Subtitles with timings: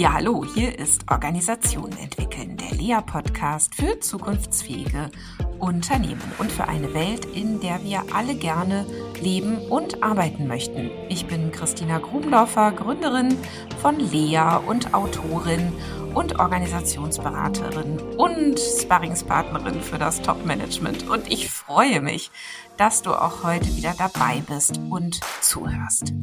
[0.00, 5.10] Ja, hallo, hier ist Organisation entwickeln, der LEA-Podcast für zukunftsfähige
[5.58, 8.86] Unternehmen und für eine Welt, in der wir alle gerne
[9.20, 10.90] leben und arbeiten möchten.
[11.10, 13.36] Ich bin Christina Grubendorfer, Gründerin
[13.82, 15.70] von LEA und Autorin
[16.14, 21.10] und Organisationsberaterin und Sparringspartnerin für das Top-Management.
[21.10, 22.30] Und ich freue mich,
[22.78, 26.14] dass du auch heute wieder dabei bist und zuhörst.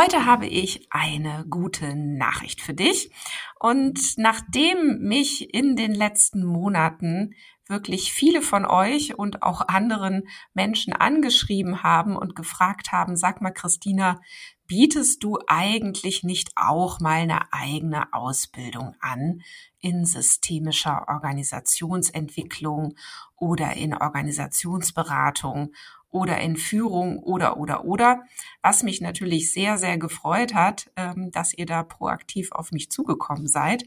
[0.00, 3.10] Heute habe ich eine gute Nachricht für dich.
[3.58, 7.34] Und nachdem mich in den letzten Monaten
[7.66, 13.50] wirklich viele von euch und auch anderen Menschen angeschrieben haben und gefragt haben, sag mal,
[13.50, 14.20] Christina,
[14.68, 19.40] bietest du eigentlich nicht auch mal eine eigene Ausbildung an
[19.80, 22.94] in systemischer Organisationsentwicklung
[23.34, 25.72] oder in Organisationsberatung
[26.10, 28.22] oder in Führung oder oder oder,
[28.62, 33.46] was mich natürlich sehr, sehr gefreut hat, ähm, dass ihr da proaktiv auf mich zugekommen
[33.46, 33.84] seid.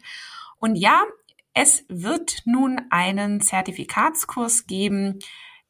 [0.58, 1.04] Und ja,
[1.54, 5.20] es wird nun einen Zertifikatskurs geben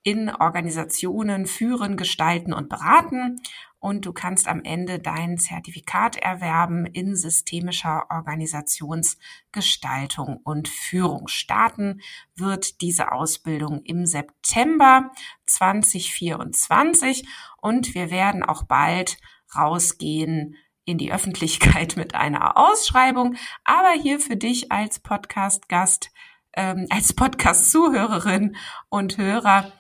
[0.04, 3.42] in Organisationen führen, gestalten und beraten
[3.82, 11.28] und du kannst am Ende dein Zertifikat erwerben in systemischer Organisationsgestaltung und Führung.
[11.28, 12.02] Starten
[12.36, 15.12] wird diese Ausbildung im September
[15.48, 19.18] 2024 und wir werden auch bald
[19.56, 23.36] rausgehen in die Öffentlichkeit mit einer Ausschreibung.
[23.64, 26.12] Aber hier für dich als Podcast-Gast,
[26.54, 28.56] ähm, als Podcast-Zuhörerin
[28.90, 29.72] und Hörer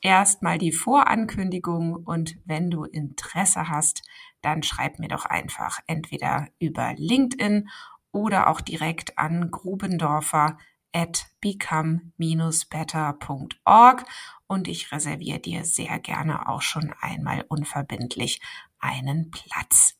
[0.00, 4.02] erstmal die Vorankündigung und wenn du Interesse hast,
[4.42, 7.70] dann schreib mir doch einfach entweder über LinkedIn
[8.12, 10.58] oder auch direkt an grubendorfer
[10.92, 14.04] at become-better.org
[14.46, 18.40] und ich reserviere dir sehr gerne auch schon einmal unverbindlich
[18.78, 19.96] einen Platz.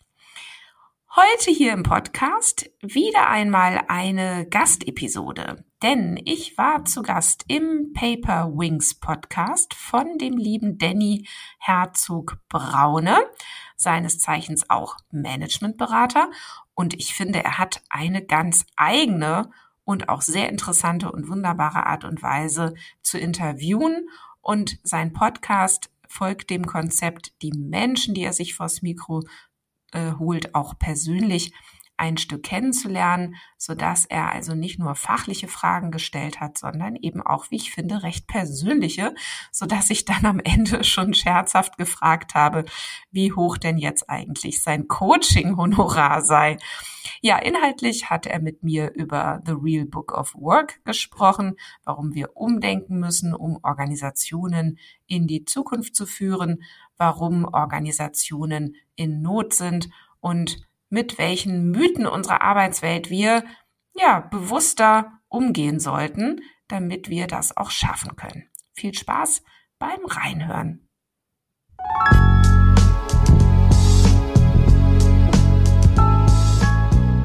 [1.17, 8.53] Heute hier im Podcast wieder einmal eine Gastepisode, denn ich war zu Gast im Paper
[8.53, 11.27] Wings Podcast von dem lieben Danny
[11.59, 13.17] Herzog Braune,
[13.77, 16.31] seines Zeichens auch Managementberater.
[16.75, 19.51] Und ich finde, er hat eine ganz eigene
[19.85, 24.11] und auch sehr interessante und wunderbare Art und Weise zu interviewen.
[24.43, 29.23] Und sein Podcast folgt dem Konzept, die Menschen, die er sich vors Mikro
[29.97, 31.53] äh, holt, auch persönlich
[31.97, 37.23] ein Stück kennenzulernen, so dass er also nicht nur fachliche Fragen gestellt hat, sondern eben
[37.23, 39.15] auch, wie ich finde, recht persönliche,
[39.51, 42.65] so dass ich dann am Ende schon scherzhaft gefragt habe,
[43.11, 46.59] wie hoch denn jetzt eigentlich sein Coaching-Honorar sei.
[47.23, 52.37] Ja, inhaltlich hat er mit mir über The Real Book of Work gesprochen, warum wir
[52.37, 56.63] umdenken müssen, um Organisationen in die Zukunft zu führen,
[56.97, 59.89] warum Organisationen in Not sind
[60.21, 63.45] und mit welchen Mythen unserer Arbeitswelt wir
[63.95, 68.49] ja bewusster umgehen sollten, damit wir das auch schaffen können.
[68.75, 69.43] Viel Spaß
[69.79, 70.89] beim Reinhören.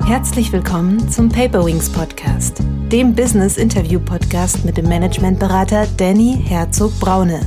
[0.05, 2.61] Herzlich willkommen zum Paperwings Podcast,
[2.91, 7.39] dem Business Interview Podcast mit dem Managementberater Danny Herzog Braune.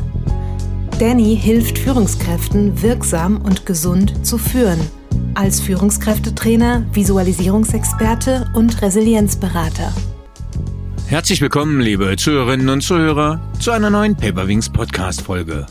[0.99, 4.81] Danny hilft Führungskräften wirksam und gesund zu führen.
[5.37, 9.93] Als Führungskräftetrainer, Visualisierungsexperte und Resilienzberater.
[11.09, 15.67] Herzlich willkommen, liebe Zuhörerinnen und Zuhörer, zu einer neuen Paperwings Podcast Folge.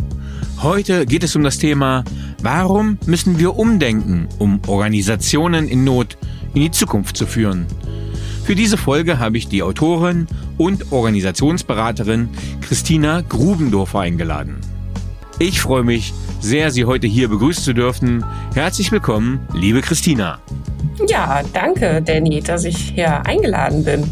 [0.62, 2.04] Heute geht es um das Thema,
[2.42, 6.18] warum müssen wir umdenken, um Organisationen in Not
[6.54, 7.66] in die Zukunft zu führen.
[8.44, 12.28] Für diese Folge habe ich die Autorin und Organisationsberaterin
[12.60, 14.58] Christina Grubendorfer eingeladen.
[15.40, 18.24] Ich freue mich sehr, Sie heute hier begrüßen zu dürfen.
[18.54, 20.40] Herzlich willkommen, liebe Christina.
[21.08, 24.04] Ja, danke, Danny, dass ich hier eingeladen bin.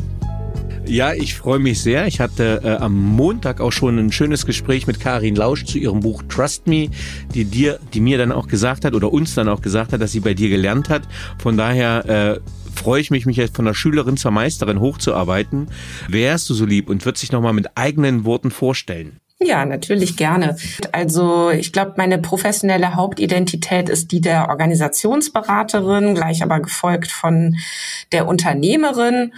[0.86, 2.08] Ja, ich freue mich sehr.
[2.08, 6.00] Ich hatte äh, am Montag auch schon ein schönes Gespräch mit Karin Lausch zu ihrem
[6.00, 6.90] Buch Trust Me,
[7.34, 10.12] die dir, die mir dann auch gesagt hat oder uns dann auch gesagt hat, dass
[10.12, 11.04] sie bei dir gelernt hat.
[11.38, 12.40] Von daher äh,
[12.76, 15.68] freue ich mich, mich jetzt von der Schülerin zur Meisterin hochzuarbeiten.
[16.10, 19.21] Wärst du so lieb und wird sich nochmal mit eigenen Worten vorstellen?
[19.44, 20.56] Ja, natürlich gerne.
[20.92, 27.58] Also ich glaube, meine professionelle Hauptidentität ist die der Organisationsberaterin, gleich aber gefolgt von
[28.12, 29.34] der Unternehmerin.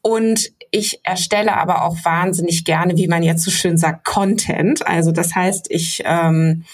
[0.00, 4.86] Und ich erstelle aber auch wahnsinnig gerne, wie man jetzt so schön sagt, Content.
[4.86, 6.64] Also das heißt, ich ähm,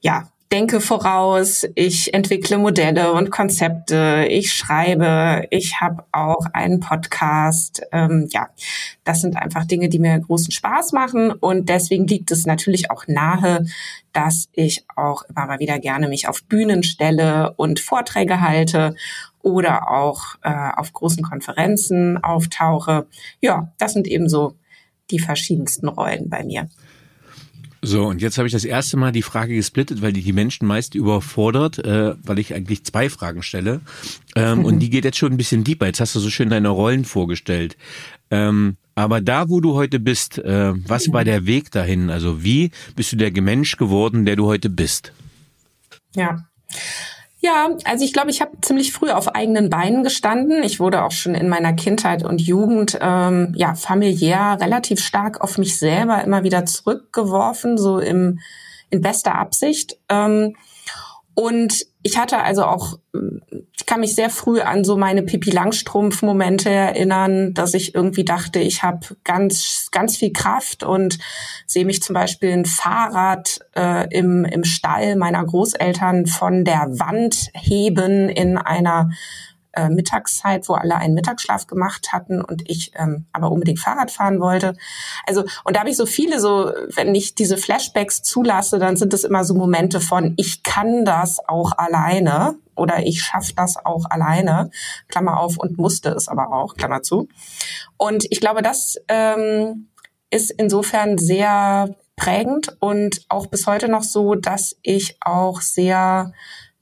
[0.00, 7.82] ja, denke voraus, ich entwickle Modelle und Konzepte, ich schreibe, ich habe auch einen Podcast.
[7.92, 8.48] Ähm, ja,
[9.02, 13.06] das sind einfach Dinge, die mir großen Spaß machen und deswegen liegt es natürlich auch
[13.06, 13.66] nahe,
[14.12, 18.94] dass ich auch immer mal wieder gerne mich auf Bühnen stelle und Vorträge halte
[19.42, 23.06] oder auch äh, auf großen Konferenzen auftauche.
[23.40, 24.54] Ja, das sind eben so
[25.10, 26.68] die verschiedensten Rollen bei mir.
[27.86, 30.66] So, und jetzt habe ich das erste Mal die Frage gesplittet, weil die die Menschen
[30.66, 33.82] meist überfordert, äh, weil ich eigentlich zwei Fragen stelle.
[34.34, 35.86] Ähm, und die geht jetzt schon ein bisschen deeper.
[35.86, 37.76] Jetzt hast du so schön deine Rollen vorgestellt.
[38.30, 42.08] Ähm, aber da, wo du heute bist, äh, was war der Weg dahin?
[42.08, 45.12] Also wie bist du der Mensch geworden, der du heute bist?
[46.14, 46.46] Ja.
[47.44, 50.62] Ja, also ich glaube, ich habe ziemlich früh auf eigenen Beinen gestanden.
[50.62, 55.58] Ich wurde auch schon in meiner Kindheit und Jugend ähm, ja familiär relativ stark auf
[55.58, 58.40] mich selber immer wieder zurückgeworfen, so im
[58.88, 59.98] in bester Absicht.
[60.08, 60.56] Ähm,
[61.34, 62.98] und ich hatte also auch,
[63.74, 68.58] ich kann mich sehr früh an so meine Pippi Langstrumpf-Momente erinnern, dass ich irgendwie dachte,
[68.58, 71.18] ich habe ganz, ganz viel Kraft und
[71.66, 77.48] sehe mich zum Beispiel ein Fahrrad äh, im, im Stall meiner Großeltern von der Wand
[77.54, 79.10] heben in einer
[79.76, 84.40] äh, Mittagszeit, wo alle einen Mittagsschlaf gemacht hatten und ich ähm, aber unbedingt Fahrrad fahren
[84.40, 84.76] wollte.
[85.26, 89.14] Also und da habe ich so viele so, wenn ich diese Flashbacks zulasse, dann sind
[89.14, 94.04] es immer so Momente von ich kann das auch alleine oder ich schaffe das auch
[94.10, 94.70] alleine,
[95.08, 97.28] Klammer auf und musste es aber auch, Klammer zu.
[97.96, 99.88] Und ich glaube, das ähm,
[100.30, 106.32] ist insofern sehr prägend und auch bis heute noch so, dass ich auch sehr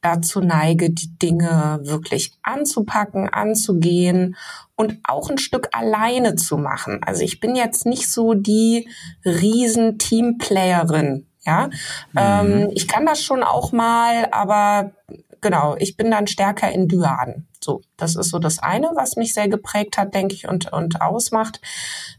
[0.02, 4.37] dazu neige, die Dinge wirklich anzupacken, anzugehen
[4.76, 7.00] und auch ein Stück alleine zu machen.
[7.06, 8.88] Also ich bin jetzt nicht so die
[9.25, 11.69] riesen Teamplayerin, ja.
[12.12, 12.19] Mhm.
[12.19, 14.90] Ähm, ich kann das schon auch mal, aber
[15.40, 17.46] genau, ich bin dann stärker in Dyaden.
[17.60, 21.00] So, das ist so das eine, was mich sehr geprägt hat, denke ich, und, und
[21.00, 21.60] ausmacht.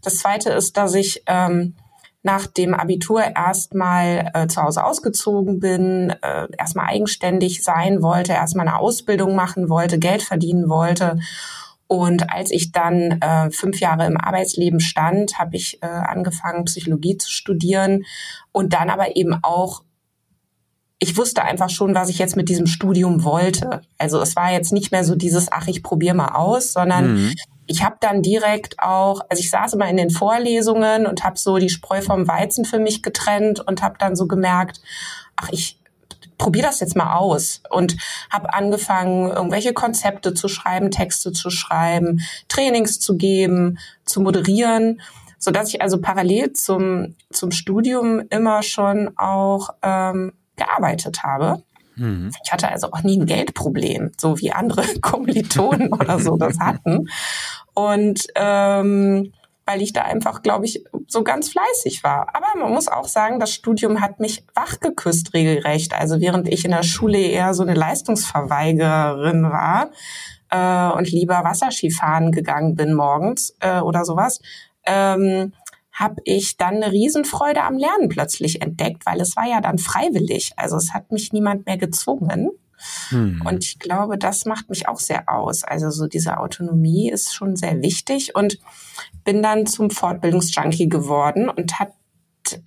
[0.01, 1.75] Das zweite ist, dass ich ähm,
[2.23, 8.67] nach dem Abitur erstmal äh, zu Hause ausgezogen bin, äh, erstmal eigenständig sein wollte, erstmal
[8.67, 11.19] eine Ausbildung machen wollte, Geld verdienen wollte.
[11.87, 17.17] Und als ich dann äh, fünf Jahre im Arbeitsleben stand, habe ich äh, angefangen, Psychologie
[17.17, 18.05] zu studieren
[18.53, 19.83] und dann aber eben auch
[20.99, 23.81] ich wusste einfach schon, was ich jetzt mit diesem Studium wollte.
[23.97, 27.33] Also es war jetzt nicht mehr so dieses, ach, ich probiere mal aus, sondern mhm
[27.65, 31.57] ich habe dann direkt auch, also ich saß immer in den Vorlesungen und habe so
[31.57, 34.81] die Spreu vom Weizen für mich getrennt und habe dann so gemerkt,
[35.35, 35.79] ach, ich
[36.37, 37.95] probiere das jetzt mal aus und
[38.29, 45.01] habe angefangen, irgendwelche Konzepte zu schreiben, Texte zu schreiben, Trainings zu geben, zu moderieren,
[45.39, 51.63] so dass ich also parallel zum zum Studium immer schon auch ähm, gearbeitet habe.
[51.95, 52.31] Mhm.
[52.43, 57.07] Ich hatte also auch nie ein Geldproblem, so wie andere Kommilitonen oder so das hatten.
[57.73, 59.31] Und ähm,
[59.65, 62.27] weil ich da einfach, glaube ich, so ganz fleißig war.
[62.33, 65.93] Aber man muss auch sagen, das Studium hat mich wachgeküsst regelrecht.
[65.93, 69.91] Also während ich in der Schule eher so eine Leistungsverweigerin war
[70.49, 74.41] äh, und lieber Wasserskifahren gegangen bin morgens äh, oder sowas,
[74.85, 75.53] ähm,
[75.93, 80.53] habe ich dann eine Riesenfreude am Lernen plötzlich entdeckt, weil es war ja dann freiwillig.
[80.57, 82.49] Also es hat mich niemand mehr gezwungen.
[83.09, 83.41] Hm.
[83.45, 85.63] Und ich glaube, das macht mich auch sehr aus.
[85.63, 88.59] Also so diese Autonomie ist schon sehr wichtig und
[89.23, 91.93] bin dann zum Fortbildungsjunkie geworden und hat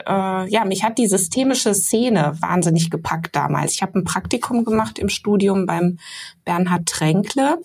[0.07, 3.75] äh, ja, mich hat die systemische Szene wahnsinnig gepackt damals.
[3.75, 5.99] Ich habe ein Praktikum gemacht im Studium beim
[6.45, 7.59] Bernhard Tränkle,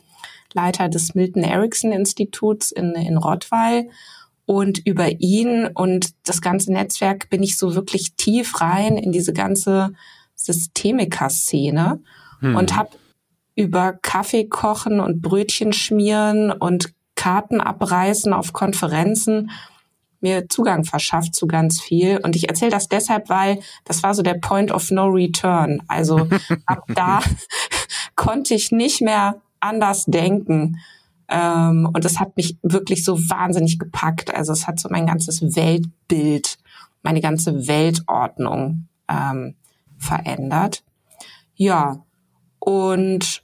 [0.54, 3.90] Leiter des Milton Erickson Instituts in, in Rottweil.
[4.52, 9.32] Und über ihn und das ganze Netzwerk bin ich so wirklich tief rein in diese
[9.32, 9.94] ganze
[10.36, 12.02] Systemiker-Szene
[12.42, 12.58] hm.
[12.58, 12.90] und habe
[13.56, 19.52] über Kaffee kochen und Brötchen schmieren und Karten abreißen auf Konferenzen
[20.20, 22.20] mir Zugang verschafft zu ganz viel.
[22.22, 25.82] Und ich erzähle das deshalb, weil das war so der Point of No Return.
[25.88, 26.28] Also
[26.66, 27.22] ab da
[28.18, 30.78] konnte ich nicht mehr anders denken.
[31.32, 34.36] Ähm, und das hat mich wirklich so wahnsinnig gepackt.
[34.36, 36.58] Also es hat so mein ganzes Weltbild,
[37.04, 39.56] meine ganze Weltordnung ähm,
[39.98, 40.84] verändert.
[41.56, 42.04] Ja,
[42.60, 43.44] und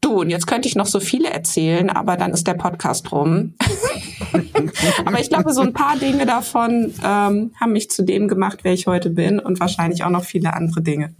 [0.00, 3.54] du, und jetzt könnte ich noch so viele erzählen, aber dann ist der Podcast rum.
[5.04, 8.72] aber ich glaube, so ein paar Dinge davon ähm, haben mich zu dem gemacht, wer
[8.72, 11.14] ich heute bin und wahrscheinlich auch noch viele andere Dinge.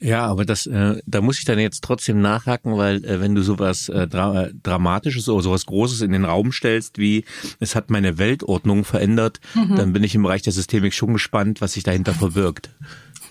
[0.00, 3.42] Ja, aber das, äh, da muss ich dann jetzt trotzdem nachhaken, weil äh, wenn du
[3.42, 7.24] sowas äh, Dra Dramatisches oder sowas Großes in den Raum stellst, wie
[7.60, 9.76] es hat meine Weltordnung verändert, mhm.
[9.76, 12.70] dann bin ich im Bereich der Systemik schon gespannt, was sich dahinter verbirgt.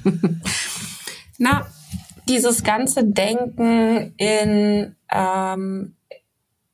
[1.37, 1.67] Na,
[2.27, 5.95] dieses ganze Denken in, ähm,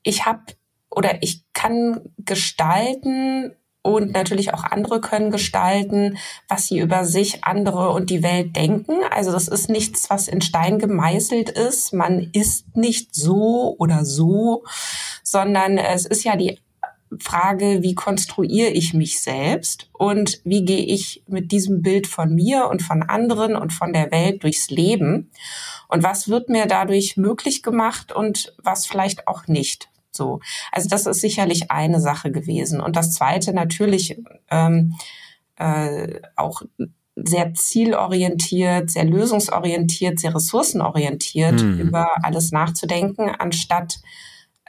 [0.03, 0.43] ich habe
[0.89, 3.53] oder ich kann gestalten
[3.95, 6.17] und natürlich auch andere können gestalten,
[6.47, 8.95] was sie über sich, andere und die Welt denken.
[9.11, 11.93] Also das ist nichts, was in Stein gemeißelt ist.
[11.93, 14.63] Man ist nicht so oder so,
[15.23, 16.59] sondern es ist ja die
[17.19, 22.67] Frage, wie konstruiere ich mich selbst und wie gehe ich mit diesem Bild von mir
[22.67, 25.31] und von anderen und von der Welt durchs Leben
[25.87, 29.89] und was wird mir dadurch möglich gemacht und was vielleicht auch nicht.
[30.19, 34.21] So, also das ist sicherlich eine Sache gewesen und das zweite natürlich
[34.51, 34.95] ähm,
[35.55, 36.61] äh, auch
[37.15, 41.79] sehr zielorientiert, sehr lösungsorientiert, sehr ressourcenorientiert mhm.
[41.79, 43.99] über alles nachzudenken, anstatt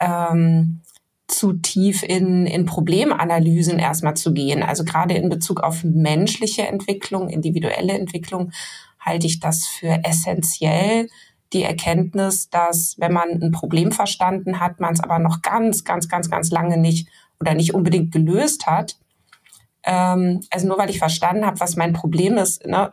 [0.00, 0.82] ähm,
[1.26, 4.62] zu tief in, in Problemanalysen erstmal zu gehen.
[4.62, 8.52] Also gerade in Bezug auf menschliche Entwicklung, individuelle Entwicklung,
[9.00, 11.08] halte ich das für essentiell.
[11.52, 16.08] Die Erkenntnis, dass wenn man ein Problem verstanden hat, man es aber noch ganz, ganz,
[16.08, 17.08] ganz, ganz lange nicht
[17.40, 18.96] oder nicht unbedingt gelöst hat.
[19.82, 22.90] Ähm, also nur weil ich verstanden habe, was mein Problem ist, ne,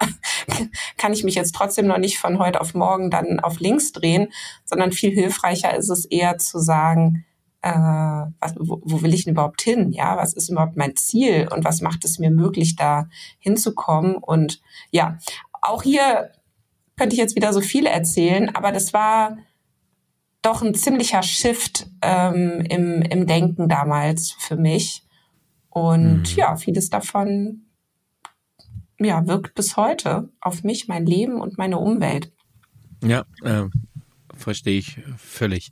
[0.98, 4.30] kann ich mich jetzt trotzdem noch nicht von heute auf morgen dann auf links drehen,
[4.64, 7.26] sondern viel hilfreicher ist es eher zu sagen,
[7.62, 9.92] äh, was, wo, wo will ich denn überhaupt hin?
[9.92, 13.10] Ja, was ist überhaupt mein Ziel und was macht es mir möglich, da
[13.40, 14.16] hinzukommen?
[14.16, 14.62] Und
[14.92, 15.18] ja,
[15.62, 16.32] auch hier
[16.98, 19.38] könnte ich jetzt wieder so viel erzählen, aber das war
[20.42, 25.04] doch ein ziemlicher Shift ähm, im, im Denken damals für mich.
[25.70, 26.38] Und mhm.
[26.38, 27.68] ja, vieles davon
[29.00, 32.32] ja, wirkt bis heute auf mich, mein Leben und meine Umwelt.
[33.04, 33.66] Ja, äh,
[34.34, 35.72] verstehe ich völlig.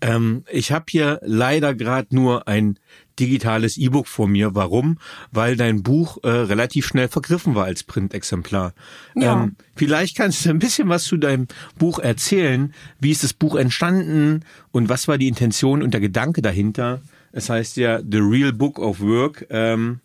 [0.00, 2.78] Ähm, ich habe hier leider gerade nur ein
[3.18, 4.54] digitales E-Book vor mir.
[4.54, 4.98] Warum?
[5.32, 8.74] Weil dein Buch äh, relativ schnell vergriffen war als Printexemplar.
[9.14, 9.44] Ja.
[9.44, 11.46] Ähm, vielleicht kannst du ein bisschen was zu deinem
[11.78, 12.74] Buch erzählen.
[13.00, 17.00] Wie ist das Buch entstanden und was war die Intention und der Gedanke dahinter?
[17.32, 19.46] Es heißt ja The Real Book of Work.
[19.50, 20.00] Ähm,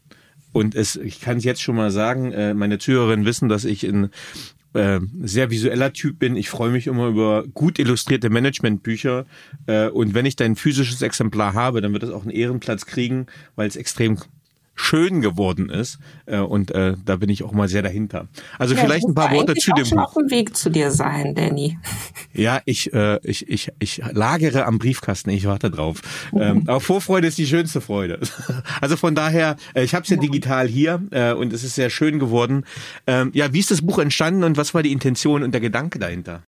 [0.52, 3.84] und es, ich kann es jetzt schon mal sagen, äh, meine Zuhörerinnen wissen, dass ich
[3.84, 4.10] in
[4.74, 6.36] äh, sehr visueller Typ bin.
[6.36, 9.26] Ich freue mich immer über gut illustrierte Managementbücher.
[9.66, 13.28] Äh, und wenn ich dein physisches Exemplar habe, dann wird es auch einen Ehrenplatz kriegen,
[13.56, 14.18] weil es extrem
[14.80, 16.00] schön geworden ist.
[16.26, 18.28] Äh, und äh, da bin ich auch mal sehr dahinter.
[18.58, 19.98] Also ja, vielleicht ein paar Worte zu dem Buch.
[19.98, 21.78] auf dem Weg zu dir sein, Danny.
[22.32, 26.02] Ja, ich, äh, ich, ich, ich lagere am Briefkasten, ich warte drauf.
[26.34, 28.20] Ähm, aber Vorfreude ist die schönste Freude.
[28.82, 31.90] Also von daher, äh, ich habe es ja digital hier äh, und es ist sehr
[31.90, 32.66] schön geworden.
[33.08, 36.00] Ähm, ja, wie ist das Buch entstanden und was war die Intention und der Gedanke
[36.00, 36.44] dahinter?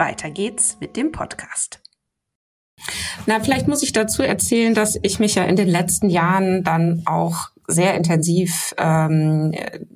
[0.00, 1.80] Weiter geht's mit dem Podcast.
[3.26, 7.04] Na, vielleicht muss ich dazu erzählen, dass ich mich ja in den letzten Jahren dann
[7.06, 9.50] auch sehr intensiv ähm,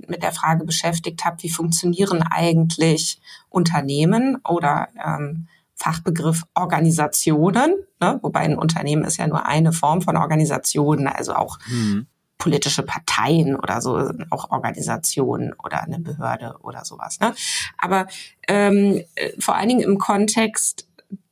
[0.07, 8.21] mit der Frage beschäftigt habe, wie funktionieren eigentlich Unternehmen oder ähm, Fachbegriff Organisationen, ne?
[8.23, 12.07] wobei ein Unternehmen ist ja nur eine Form von Organisationen, also auch mhm.
[12.37, 17.19] politische Parteien oder so, auch Organisationen oder eine Behörde oder sowas.
[17.21, 17.35] Ne?
[17.79, 18.07] Aber
[18.47, 19.03] ähm,
[19.39, 20.87] vor allen Dingen im Kontext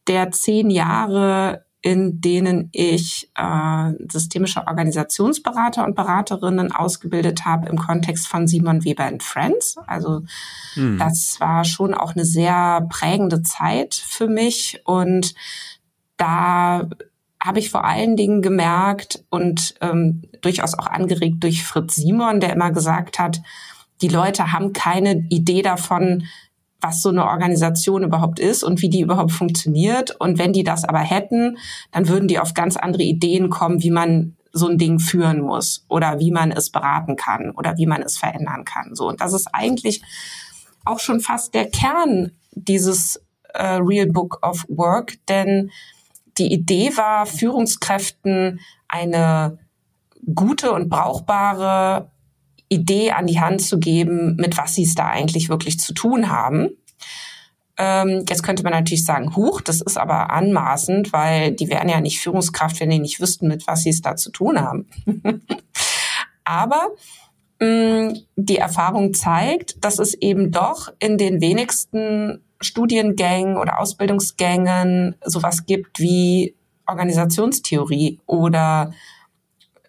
[0.08, 8.28] der zehn Jahre in denen ich äh, systemische Organisationsberater und Beraterinnen ausgebildet habe im Kontext
[8.28, 9.76] von Simon Weber and Friends.
[9.86, 10.22] Also
[10.76, 10.98] mhm.
[10.98, 15.34] das war schon auch eine sehr prägende Zeit für mich und
[16.18, 16.88] da
[17.42, 22.52] habe ich vor allen Dingen gemerkt und ähm, durchaus auch angeregt durch Fritz Simon, der
[22.52, 23.40] immer gesagt hat,
[24.02, 26.26] die Leute haben keine Idee davon,
[26.80, 30.16] was so eine Organisation überhaupt ist und wie die überhaupt funktioniert.
[30.18, 31.58] Und wenn die das aber hätten,
[31.92, 35.84] dann würden die auf ganz andere Ideen kommen, wie man so ein Ding führen muss
[35.88, 38.94] oder wie man es beraten kann oder wie man es verändern kann.
[38.94, 40.02] So und das ist eigentlich
[40.84, 43.22] auch schon fast der Kern dieses
[43.54, 45.70] äh, Real Book of Work, denn
[46.38, 49.58] die Idee war, Führungskräften eine
[50.34, 52.10] gute und brauchbare
[52.70, 56.30] Idee an die Hand zu geben, mit was sie es da eigentlich wirklich zu tun
[56.30, 56.70] haben.
[57.76, 62.00] Ähm, jetzt könnte man natürlich sagen, huch, das ist aber anmaßend, weil die wären ja
[62.00, 64.86] nicht Führungskraft, wenn die nicht wüssten, mit was sie es da zu tun haben.
[66.44, 66.88] aber
[67.58, 75.16] mh, mm, die Erfahrung zeigt, dass es eben doch in den wenigsten Studiengängen oder Ausbildungsgängen
[75.24, 76.54] sowas gibt wie
[76.86, 78.92] Organisationstheorie oder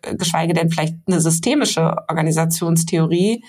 [0.02, 3.44] geschweige denn vielleicht eine systemische Organisationstheorie,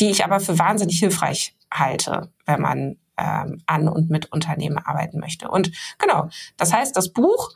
[0.00, 5.18] die ich aber für wahnsinnig hilfreich halte, wenn man ähm, an und mit Unternehmen arbeiten
[5.18, 5.48] möchte.
[5.48, 7.50] Und genau, das heißt, das Buch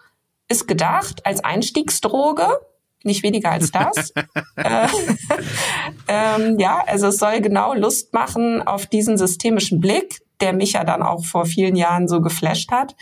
[0.49, 2.49] ist gedacht als Einstiegsdroge,
[3.05, 4.11] nicht weniger als das.
[4.57, 4.89] äh,
[6.09, 10.85] ähm, ja, also es soll genau Lust machen auf diesen systemischen Blick, der mich ja
[10.85, 12.95] dann auch vor vielen Jahren so geflasht hat.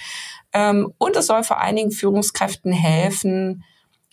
[0.52, 3.64] Ähm, und es soll vor allen Dingen Führungskräften helfen,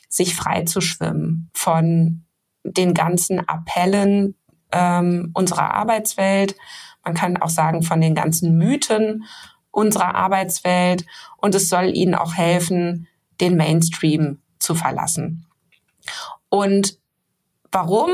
[0.10, 2.26] sich frei zu schwimmen von
[2.64, 4.36] den ganzen Appellen
[4.72, 6.56] ähm, unserer Arbeitswelt.
[7.04, 9.24] Man kann auch sagen von den ganzen Mythen
[9.72, 11.06] unserer Arbeitswelt.
[11.38, 13.08] Und es soll ihnen auch helfen,
[13.40, 15.46] den Mainstream zu verlassen.
[16.50, 16.98] Und
[17.72, 18.10] warum?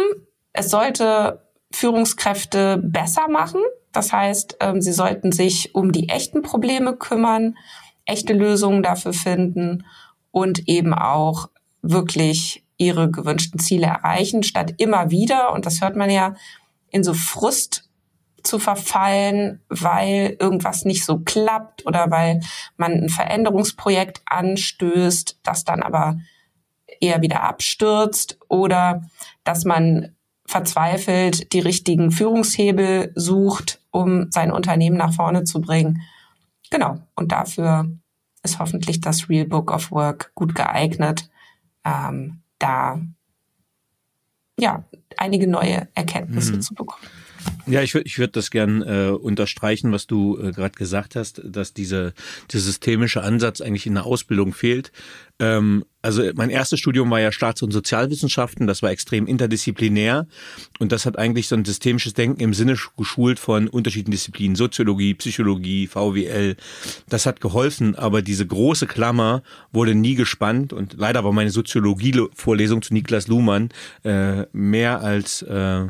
[0.52, 3.62] Es sollte Führungskräfte besser machen.
[3.92, 7.58] Das heißt, ähm, sie sollten sich um die echten Probleme kümmern,
[8.06, 9.86] echte Lösungen dafür finden
[10.32, 11.50] und eben auch
[11.84, 16.34] wirklich ihre gewünschten Ziele erreichen, statt immer wieder, und das hört man ja,
[16.90, 17.90] in so Frust
[18.44, 22.42] zu verfallen, weil irgendwas nicht so klappt oder weil
[22.78, 26.18] man ein Veränderungsprojekt anstößt, das dann aber
[27.00, 29.04] eher wieder abstürzt oder
[29.44, 36.02] dass man verzweifelt die richtigen Führungshebel sucht, um sein Unternehmen nach vorne zu bringen.
[36.70, 36.98] Genau.
[37.16, 37.90] Und dafür
[38.44, 41.30] ist hoffentlich das Real Book of Work gut geeignet,
[41.86, 43.00] ähm, da
[44.60, 44.84] ja
[45.18, 46.62] einige neue Erkenntnisse mhm.
[46.62, 47.04] zu bekommen.
[47.66, 51.42] Ja, ich würde ich würd das gern äh, unterstreichen, was du äh, gerade gesagt hast,
[51.46, 52.14] dass diese,
[52.52, 54.92] dieser systemische Ansatz eigentlich in der Ausbildung fehlt.
[55.40, 60.28] Ähm, also mein erstes Studium war ja Staats- und Sozialwissenschaften, das war extrem interdisziplinär
[60.80, 65.14] und das hat eigentlich so ein systemisches Denken im Sinne geschult von unterschiedlichen Disziplinen, Soziologie,
[65.14, 66.58] Psychologie, VWL.
[67.08, 72.82] Das hat geholfen, aber diese große Klammer wurde nie gespannt und leider war meine Soziologie-Vorlesung
[72.82, 73.70] zu Niklas Luhmann
[74.04, 75.86] äh, mehr als äh,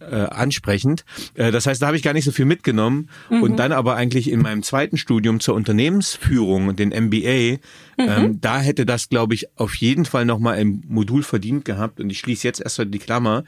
[0.00, 1.04] äh, ansprechend.
[1.34, 3.42] Äh, das heißt, da habe ich gar nicht so viel mitgenommen mhm.
[3.42, 7.58] und dann aber eigentlich in meinem zweiten Studium zur Unternehmensführung, den MBA, mhm.
[7.98, 12.10] ähm, da hätte das, glaube ich, auf jeden Fall nochmal ein Modul verdient gehabt und
[12.10, 13.44] ich schließe jetzt erstmal die Klammer.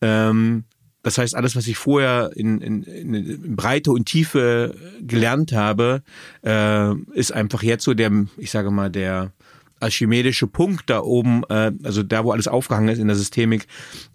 [0.00, 0.64] Ähm,
[1.02, 6.02] das heißt, alles, was ich vorher in, in, in Breite und Tiefe gelernt habe,
[6.44, 9.32] äh, ist einfach jetzt so der, ich sage mal, der
[9.80, 13.66] archimedische Punkt da oben, äh, also da, wo alles aufgehangen ist in der Systemik,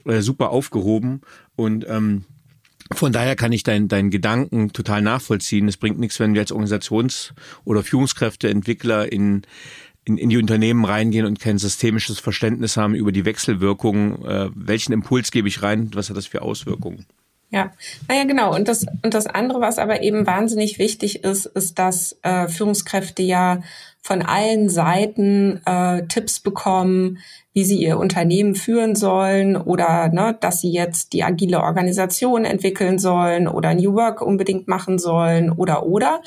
[0.06, 1.22] äh, super aufgehoben.
[1.56, 2.26] Und ähm,
[2.94, 5.68] von daher kann ich deinen dein Gedanken total nachvollziehen.
[5.68, 9.42] Es bringt nichts, wenn wir als Organisations- oder Führungskräfte, Entwickler in,
[10.06, 14.24] in, in die Unternehmen reingehen und kein systemisches Verständnis haben über die Wechselwirkungen.
[14.24, 15.90] Äh, welchen Impuls gebe ich rein?
[15.96, 17.06] Was hat das für Auswirkungen?
[17.50, 17.72] Ja,
[18.08, 18.54] naja, genau.
[18.54, 23.24] Und das, und das andere, was aber eben wahnsinnig wichtig ist, ist, dass äh, Führungskräfte
[23.24, 23.62] ja
[24.02, 27.20] von allen Seiten äh, Tipps bekommen,
[27.56, 33.00] wie sie ihr Unternehmen führen sollen oder ne, dass sie jetzt die agile Organisation entwickeln
[33.00, 36.22] sollen oder New Work unbedingt machen sollen oder oder.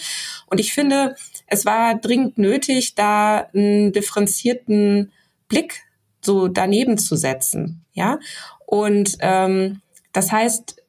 [0.46, 5.12] Und ich finde, es war dringend nötig, da einen differenzierten
[5.48, 5.82] Blick
[6.22, 7.84] so daneben zu setzen.
[7.92, 8.20] Ja,
[8.64, 9.82] und ähm,
[10.14, 10.82] das heißt,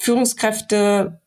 [0.00, 1.20] Führungskräfte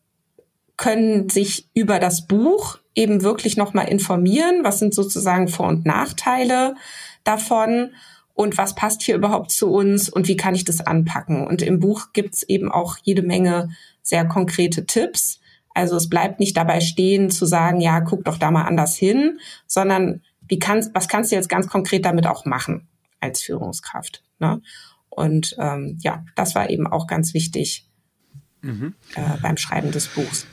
[0.76, 6.76] können sich über das Buch eben wirklich nochmal informieren, was sind sozusagen Vor- und Nachteile
[7.24, 7.92] davon
[8.34, 11.46] und was passt hier überhaupt zu uns und wie kann ich das anpacken.
[11.46, 13.70] Und im Buch gibt's eben auch jede Menge
[14.02, 15.39] sehr konkrete Tipps.
[15.74, 19.39] Also es bleibt nicht dabei stehen zu sagen, ja, guck doch da mal anders hin,
[19.67, 22.88] sondern wie kannst, was kannst du jetzt ganz konkret damit auch machen
[23.20, 24.24] als Führungskraft.
[24.39, 24.62] Ne?
[25.10, 27.88] Und ähm, ja, das war eben auch ganz wichtig,
[28.62, 28.96] mhm.
[29.15, 30.48] äh, beim Schreiben des Buchs.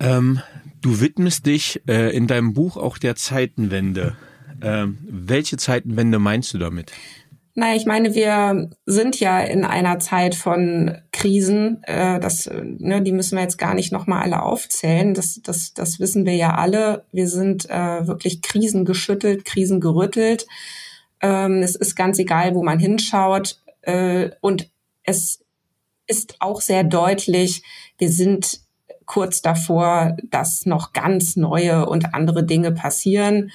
[0.00, 0.40] Ähm,
[0.80, 4.16] du widmest dich äh, in deinem Buch auch der Zeitenwende.
[4.62, 6.92] Ähm, welche Zeitenwende meinst du damit?
[7.54, 13.10] Naja, ich meine, wir sind ja in einer Zeit von Krisen, äh, das, ne, die
[13.10, 15.12] müssen wir jetzt gar nicht nochmal alle aufzählen.
[15.12, 17.04] Das, das, das wissen wir ja alle.
[17.10, 20.46] Wir sind äh, wirklich krisengeschüttelt, krisengerüttelt.
[21.20, 23.60] Ähm, es ist ganz egal, wo man hinschaut.
[23.82, 24.70] Äh, und
[25.02, 25.44] es
[26.06, 27.64] ist auch sehr deutlich,
[27.98, 28.60] wir sind
[29.04, 33.50] kurz davor, dass noch ganz neue und andere Dinge passieren.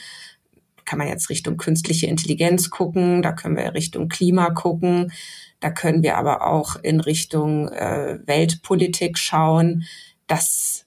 [0.86, 5.12] Kann man jetzt Richtung künstliche Intelligenz gucken, da können wir Richtung Klima gucken,
[5.60, 9.84] da können wir aber auch in Richtung äh, Weltpolitik schauen.
[10.28, 10.86] Das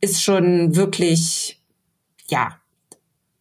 [0.00, 1.60] ist schon wirklich,
[2.28, 2.58] ja,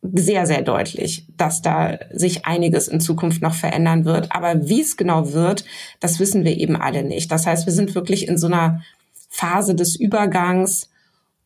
[0.03, 4.31] sehr, sehr deutlich, dass da sich einiges in Zukunft noch verändern wird.
[4.31, 5.63] Aber wie es genau wird,
[5.99, 7.31] das wissen wir eben alle nicht.
[7.31, 8.81] Das heißt, wir sind wirklich in so einer
[9.29, 10.89] Phase des Übergangs.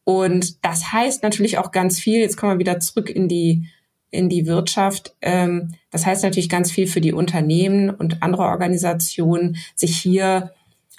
[0.04, 3.70] Und das heißt natürlich auch ganz viel, jetzt kommen wir wieder zurück in die,
[4.12, 5.16] in die Wirtschaft.
[5.22, 10.52] Ähm, das heißt natürlich ganz viel für die Unternehmen und andere Organisationen, sich hier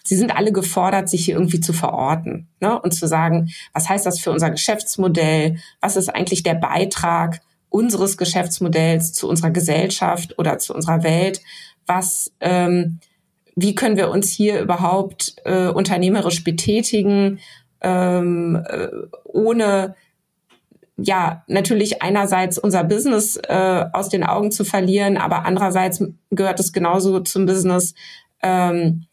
[0.09, 2.81] Sie sind alle gefordert, sich hier irgendwie zu verorten ne?
[2.81, 5.59] und zu sagen, was heißt das für unser Geschäftsmodell?
[5.83, 11.43] Was ist eigentlich der Beitrag unseres Geschäftsmodells zu unserer Gesellschaft oder zu unserer Welt?
[11.87, 13.01] Was, ähm,
[13.55, 17.41] wie können wir uns hier überhaupt äh, unternehmerisch betätigen,
[17.83, 18.89] ähm, äh,
[19.25, 19.95] ohne
[20.99, 26.73] ja natürlich einerseits unser Business äh, aus den Augen zu verlieren, aber andererseits gehört es
[26.73, 27.95] genauso zum Business,
[28.43, 29.07] ähm,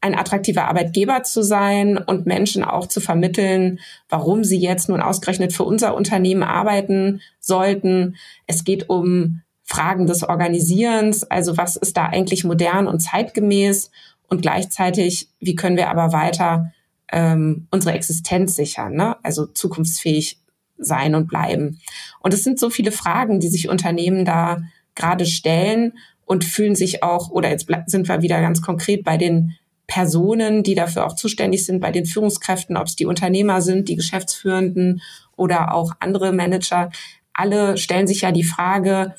[0.00, 5.52] ein attraktiver Arbeitgeber zu sein und Menschen auch zu vermitteln, warum sie jetzt nun ausgerechnet
[5.52, 8.14] für unser Unternehmen arbeiten sollten.
[8.46, 13.90] Es geht um Fragen des Organisierens, also was ist da eigentlich modern und zeitgemäß
[14.28, 16.72] und gleichzeitig, wie können wir aber weiter
[17.10, 19.16] ähm, unsere Existenz sichern, ne?
[19.24, 20.38] also zukunftsfähig
[20.78, 21.80] sein und bleiben.
[22.20, 24.62] Und es sind so viele Fragen, die sich Unternehmen da
[24.94, 29.56] gerade stellen und fühlen sich auch, oder jetzt sind wir wieder ganz konkret bei den
[29.86, 33.96] Personen, die dafür auch zuständig sind, bei den Führungskräften, ob es die Unternehmer sind, die
[33.96, 35.00] Geschäftsführenden
[35.36, 36.90] oder auch andere Manager.
[37.32, 39.14] Alle stellen sich ja die Frage,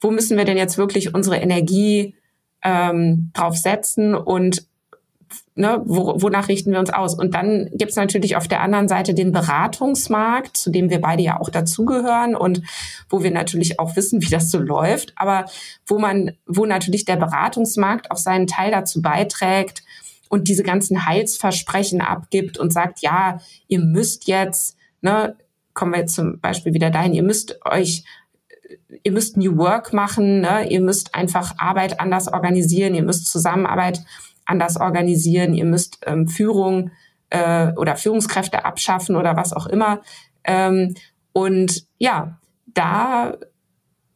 [0.00, 2.14] wo müssen wir denn jetzt wirklich unsere Energie
[2.62, 4.66] ähm, drauf setzen und
[5.54, 7.14] ne, wo, wonach richten wir uns aus?
[7.14, 11.22] Und dann gibt es natürlich auf der anderen Seite den Beratungsmarkt, zu dem wir beide
[11.22, 12.62] ja auch dazugehören und
[13.08, 15.46] wo wir natürlich auch wissen, wie das so läuft, aber
[15.86, 19.82] wo man, wo natürlich der Beratungsmarkt auch seinen Teil dazu beiträgt,
[20.30, 23.38] und diese ganzen Heilsversprechen abgibt und sagt, ja,
[23.68, 25.36] ihr müsst jetzt, ne,
[25.74, 28.04] kommen wir jetzt zum Beispiel wieder dahin, ihr müsst euch
[29.02, 30.68] ihr müsst New Work machen, ne?
[30.68, 34.00] ihr müsst einfach Arbeit anders organisieren, ihr müsst Zusammenarbeit
[34.46, 36.90] anders organisieren, ihr müsst ähm, Führung
[37.30, 40.00] äh, oder Führungskräfte abschaffen oder was auch immer.
[40.44, 40.94] Ähm,
[41.32, 43.36] und ja, da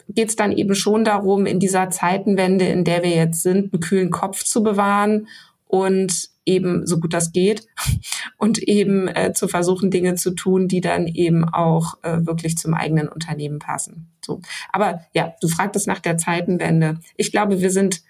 [0.08, 3.80] geht es dann eben schon darum, in dieser Zeitenwende, in der wir jetzt sind, einen
[3.80, 5.28] kühlen Kopf zu bewahren
[5.66, 7.66] und eben so gut das geht
[8.38, 12.72] und eben äh, zu versuchen, Dinge zu tun, die dann eben auch äh, wirklich zum
[12.72, 14.10] eigenen Unternehmen passen.
[14.24, 14.40] So.
[14.72, 17.00] Aber ja, du fragtest nach der Zeitenwende.
[17.16, 18.02] Ich glaube, wir sind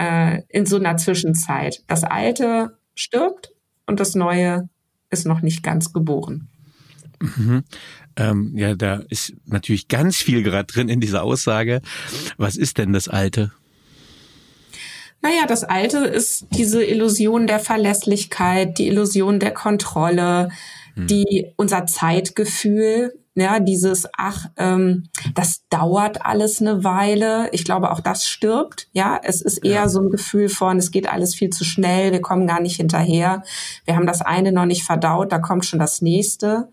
[0.00, 1.82] äh, in so einer Zwischenzeit.
[1.86, 3.52] Das Alte stirbt
[3.86, 4.68] und das Neue
[5.10, 6.48] ist noch nicht ganz geboren.
[7.20, 7.64] Mhm.
[8.16, 11.82] Ähm, ja, da ist natürlich ganz viel gerade drin in dieser Aussage.
[12.38, 13.52] Was ist denn das Alte?
[15.22, 20.48] Naja, das Alte ist diese Illusion der Verlässlichkeit, die Illusion der Kontrolle,
[20.94, 21.06] hm.
[21.08, 27.48] die unser Zeitgefühl, ja, dieses, ach, ähm, das dauert alles eine Weile.
[27.52, 28.88] Ich glaube, auch das stirbt.
[28.92, 29.88] Ja, es ist eher ja.
[29.88, 33.42] so ein Gefühl von, es geht alles viel zu schnell, wir kommen gar nicht hinterher.
[33.84, 36.68] Wir haben das eine noch nicht verdaut, da kommt schon das nächste.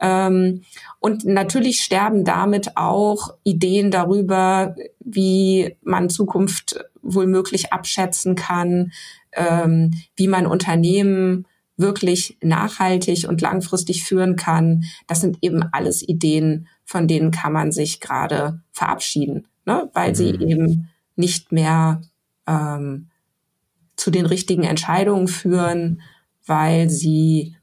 [0.00, 0.62] Ähm,
[0.98, 8.92] und natürlich sterben damit auch Ideen darüber, wie man Zukunft wohl möglich abschätzen kann,
[9.32, 11.46] ähm, wie man Unternehmen
[11.80, 14.84] wirklich nachhaltig und langfristig führen kann.
[15.06, 19.90] Das sind eben alles Ideen, von denen kann man sich gerade verabschieden, ne?
[19.94, 20.14] weil mhm.
[20.14, 22.00] sie eben nicht mehr
[22.46, 23.08] ähm,
[23.96, 26.00] zu den richtigen Entscheidungen führen,
[26.46, 27.56] weil sie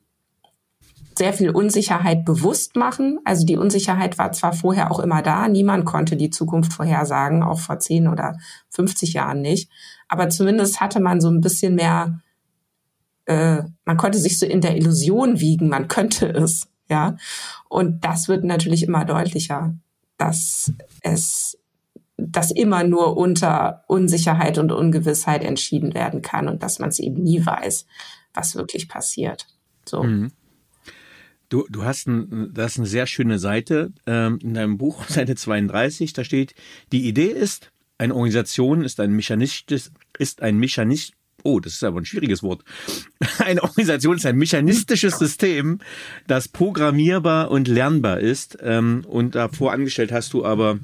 [1.17, 3.19] sehr viel Unsicherheit bewusst machen.
[3.25, 7.59] Also die Unsicherheit war zwar vorher auch immer da, niemand konnte die Zukunft vorhersagen, auch
[7.59, 8.37] vor 10 oder
[8.69, 9.69] 50 Jahren nicht,
[10.07, 12.21] aber zumindest hatte man so ein bisschen mehr,
[13.27, 17.17] äh, man konnte sich so in der Illusion wiegen, man könnte es, ja.
[17.69, 19.75] Und das wird natürlich immer deutlicher,
[20.17, 21.57] dass es
[22.19, 27.21] dass immer nur unter Unsicherheit und Ungewissheit entschieden werden kann und dass man es eben
[27.21, 27.85] nie weiß,
[28.33, 29.45] was wirklich passiert.
[29.85, 30.01] So.
[30.01, 30.31] Mhm.
[31.49, 35.35] Du, du hast ein, das ist eine sehr schöne Seite ähm, in deinem Buch, Seite
[35.35, 36.55] 32, da steht,
[36.91, 41.16] die Idee ist, eine Organisation ist ein Mechanismus, ist ein Mechanismus,
[41.47, 42.63] oh, das ist aber ein schwieriges Wort.
[43.39, 45.79] Eine Organisation ist ein mechanistisches System,
[46.27, 48.57] das programmierbar und lernbar ist.
[48.61, 50.79] Ähm, und davor angestellt hast du aber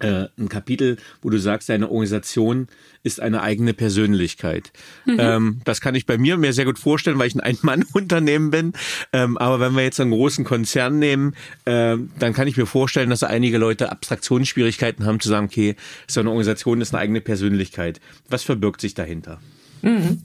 [0.00, 2.68] äh, ein Kapitel, wo du sagst, deine Organisation
[3.02, 4.72] ist eine eigene Persönlichkeit.
[5.06, 5.16] Mhm.
[5.18, 8.72] Ähm, das kann ich bei mir mir sehr gut vorstellen, weil ich ein Ein-Mann-Unternehmen bin.
[9.12, 11.34] Ähm, aber wenn wir jetzt einen großen Konzern nehmen,
[11.64, 15.74] äh, dann kann ich mir vorstellen, dass einige Leute Abstraktionsschwierigkeiten haben zu sagen, okay,
[16.06, 18.00] so eine Organisation ist eine eigene Persönlichkeit.
[18.28, 19.40] Was verbirgt sich dahinter?
[19.82, 20.22] Mhm.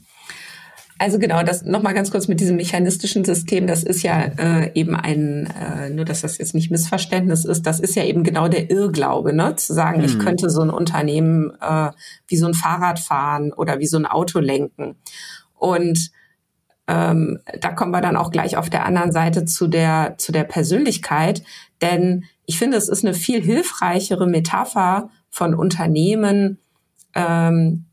[0.96, 4.94] Also genau, das nochmal ganz kurz mit diesem mechanistischen System, das ist ja äh, eben
[4.94, 8.70] ein, äh, nur dass das jetzt nicht Missverständnis ist, das ist ja eben genau der
[8.70, 9.56] Irrglaube, ne?
[9.56, 10.04] Zu sagen, mhm.
[10.04, 11.90] ich könnte so ein Unternehmen äh,
[12.28, 14.96] wie so ein Fahrrad fahren oder wie so ein Auto lenken.
[15.54, 16.10] Und
[16.86, 20.44] ähm, da kommen wir dann auch gleich auf der anderen Seite zu der, zu der
[20.44, 21.42] Persönlichkeit,
[21.82, 26.58] denn ich finde, es ist eine viel hilfreichere Metapher von Unternehmen,
[27.14, 27.86] ähm,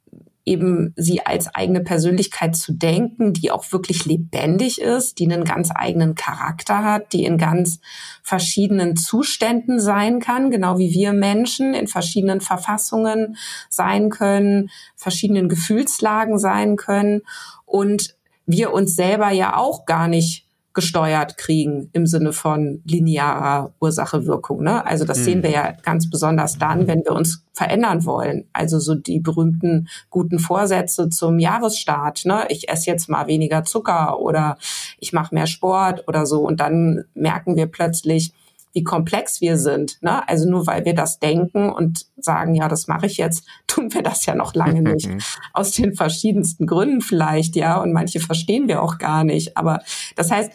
[0.46, 5.70] eben sie als eigene Persönlichkeit zu denken, die auch wirklich lebendig ist, die einen ganz
[5.74, 7.80] eigenen Charakter hat, die in ganz
[8.24, 13.38] verschiedenen Zuständen sein kann, genau wie wir Menschen in verschiedenen Verfassungen
[13.70, 17.22] sein können, verschiedenen Gefühlslagen sein können
[17.66, 24.64] und wir uns selber ja auch gar nicht gesteuert kriegen im Sinne von linearer Ursache-Wirkung.
[24.64, 24.86] Ne?
[24.86, 25.24] Also das mhm.
[25.24, 28.46] sehen wir ja ganz besonders dann, wenn wir uns verändern wollen.
[28.54, 32.26] Also so die berühmten guten Vorsätze zum Jahresstart.
[32.26, 32.46] Ne?
[32.50, 34.58] Ich esse jetzt mal weniger Zucker oder
[35.00, 36.42] ich mache mehr Sport oder so.
[36.42, 38.34] Und dann merken wir plötzlich,
[38.74, 40.02] wie komplex wir sind.
[40.02, 40.28] Ne?
[40.28, 44.04] Also nur weil wir das denken und sagen, ja, das mache ich jetzt, tun wir
[44.04, 45.10] das ja noch lange nicht.
[45.54, 47.82] Aus den verschiedensten Gründen vielleicht, ja.
[47.82, 49.58] Und manche verstehen wir auch gar nicht.
[49.58, 49.80] Aber
[50.16, 50.52] das heißt,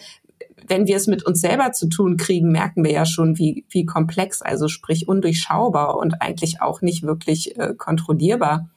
[0.68, 3.87] wenn wir es mit uns selber zu tun kriegen, merken wir ja schon, wie, wie
[3.87, 8.68] komplex, also sprich undurchschaubar und eigentlich auch nicht wirklich äh, kontrollierbar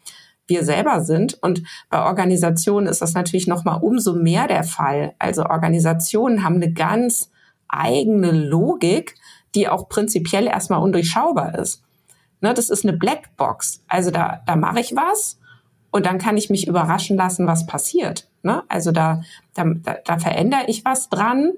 [0.50, 1.38] wir selber sind.
[1.42, 5.14] Und bei Organisationen ist das natürlich noch mal umso mehr der Fall.
[5.20, 7.32] Also Organisationen haben eine ganz
[7.70, 9.16] eigene Logik,
[9.56, 11.84] die auch prinzipiell erstmal undurchschaubar ist.
[12.42, 13.84] Ne, das ist eine Blackbox.
[13.88, 15.40] Also da, da mache ich was
[15.92, 18.28] und dann kann ich mich überraschen lassen, was passiert.
[18.44, 18.64] Ne?
[18.70, 19.22] Also da,
[19.54, 19.66] da,
[20.06, 21.54] da verändere ich was dran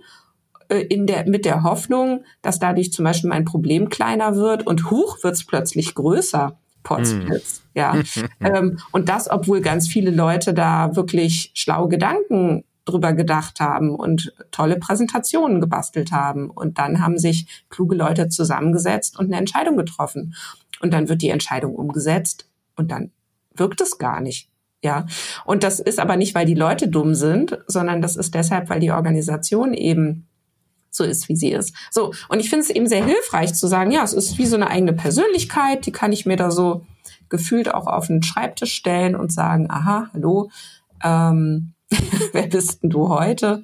[0.69, 4.89] äh, in der, mit der Hoffnung, dass dadurch zum Beispiel mein Problem kleiner wird und
[4.89, 6.57] hoch wird es plötzlich größer.
[6.83, 7.77] Potsblitz, mm.
[7.77, 7.95] ja.
[8.39, 14.33] ähm, und das, obwohl ganz viele Leute da wirklich schlaue Gedanken drüber gedacht haben und
[14.51, 16.49] tolle Präsentationen gebastelt haben.
[16.49, 20.33] Und dann haben sich kluge Leute zusammengesetzt und eine Entscheidung getroffen.
[20.81, 23.11] Und dann wird die Entscheidung umgesetzt und dann
[23.53, 24.49] wirkt es gar nicht.
[24.83, 25.05] Ja.
[25.45, 28.79] Und das ist aber nicht, weil die Leute dumm sind, sondern das ist deshalb, weil
[28.79, 30.27] die Organisation eben
[30.89, 31.73] so ist, wie sie ist.
[31.91, 32.13] So.
[32.29, 34.69] Und ich finde es eben sehr hilfreich zu sagen, ja, es ist wie so eine
[34.69, 36.85] eigene Persönlichkeit, die kann ich mir da so
[37.29, 40.49] gefühlt auch auf den Schreibtisch stellen und sagen, aha, hallo,
[41.03, 41.73] ähm,
[42.33, 43.63] wer bist denn du heute?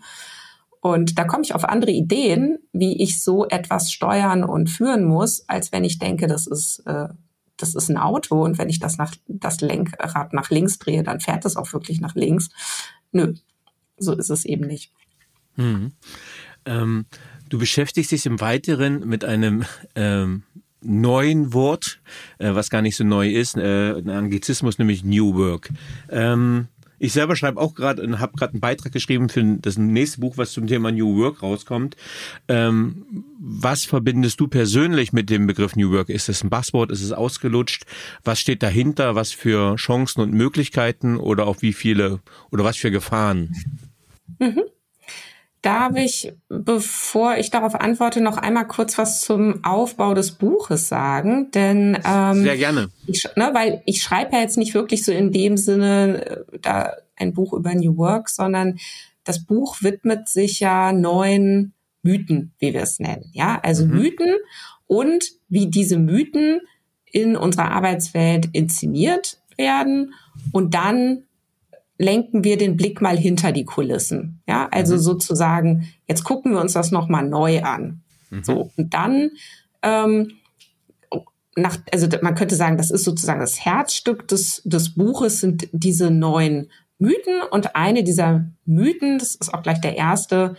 [0.82, 5.48] Und da komme ich auf andere Ideen, wie ich so etwas steuern und führen muss,
[5.48, 7.10] als wenn ich denke, das ist, äh,
[7.58, 11.20] das ist ein Auto und wenn ich das, nach, das Lenkrad nach links drehe, dann
[11.20, 12.50] fährt es auch wirklich nach links.
[13.12, 13.34] Nö,
[13.98, 14.92] so ist es eben nicht.
[15.56, 15.92] Hm.
[16.66, 17.06] Ähm,
[17.50, 20.44] du beschäftigst dich im Weiteren mit einem ähm,
[20.82, 22.00] neuen Wort,
[22.38, 25.70] äh, was gar nicht so neu ist, äh, ein Anglizismus, nämlich New Work.
[26.10, 26.68] Ähm,
[27.00, 30.38] ich selber schreibe auch gerade und habe gerade einen Beitrag geschrieben für das nächste Buch,
[30.38, 31.96] was zum Thema New Work rauskommt.
[32.48, 36.10] Ähm, was verbindest du persönlich mit dem Begriff New Work?
[36.10, 36.92] Ist es ein Buzzword?
[36.92, 37.86] Ist es ausgelutscht?
[38.24, 39.16] Was steht dahinter?
[39.16, 42.20] Was für Chancen und Möglichkeiten oder auch wie viele
[42.52, 43.56] oder was für Gefahren?
[44.40, 44.64] Mhm.
[45.62, 51.50] Darf ich, bevor ich darauf antworte, noch einmal kurz was zum Aufbau des Buches sagen?
[51.52, 55.32] Denn ähm, sehr gerne, ich, ne, weil ich schreibe ja jetzt nicht wirklich so in
[55.32, 58.78] dem Sinne äh, da ein Buch über New Work, sondern
[59.24, 63.30] das Buch widmet sich ja neuen Mythen, wie wir es nennen.
[63.34, 63.96] Ja, also mhm.
[63.96, 64.36] Mythen
[64.86, 66.62] und wie diese Mythen
[67.06, 70.14] in unserer Arbeitswelt inszeniert werden
[70.52, 71.24] und dann
[71.98, 74.42] lenken wir den Blick mal hinter die Kulissen.
[74.48, 75.00] Ja, also mhm.
[75.00, 78.02] sozusagen, jetzt gucken wir uns das nochmal neu an.
[78.30, 78.44] Mhm.
[78.44, 79.32] So, und dann,
[79.82, 80.34] ähm,
[81.56, 86.12] nach, also man könnte sagen, das ist sozusagen das Herzstück des, des Buches, sind diese
[86.12, 87.42] neuen Mythen.
[87.50, 90.56] Und eine dieser Mythen, das ist auch gleich der erste,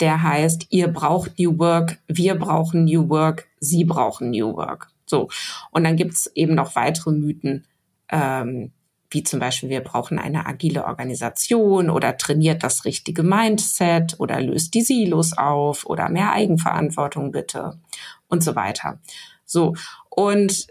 [0.00, 4.88] der heißt, ihr braucht New Work, wir brauchen New Work, Sie brauchen New Work.
[5.06, 5.28] So.
[5.70, 7.66] Und dann gibt's eben noch weitere Mythen.
[8.08, 8.70] Ähm,
[9.10, 14.74] wie zum Beispiel, wir brauchen eine agile Organisation oder trainiert das richtige Mindset oder löst
[14.74, 17.78] die Silos auf oder mehr Eigenverantwortung bitte
[18.28, 19.00] und so weiter.
[19.44, 19.74] So.
[20.10, 20.68] Und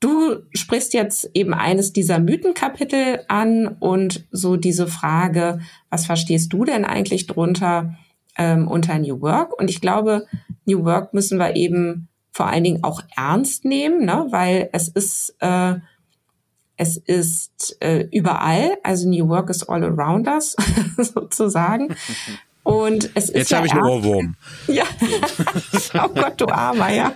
[0.00, 5.58] Du sprichst jetzt eben eines dieser Mythenkapitel an und so diese Frage,
[5.90, 7.96] was verstehst du denn eigentlich drunter
[8.36, 9.58] ähm, unter New Work?
[9.58, 10.26] Und ich glaube,
[10.64, 14.26] New Work müssen wir eben vor allen Dingen auch ernst nehmen, ne?
[14.30, 15.74] weil es ist äh,
[16.78, 20.56] es ist äh, überall, also New Work is all around us
[20.96, 21.94] sozusagen.
[22.62, 24.36] Und es ist Jetzt ja habe ich einen Ohrwurm.
[24.68, 24.84] Ja,
[25.94, 27.12] oh Gott, du Armer, ja.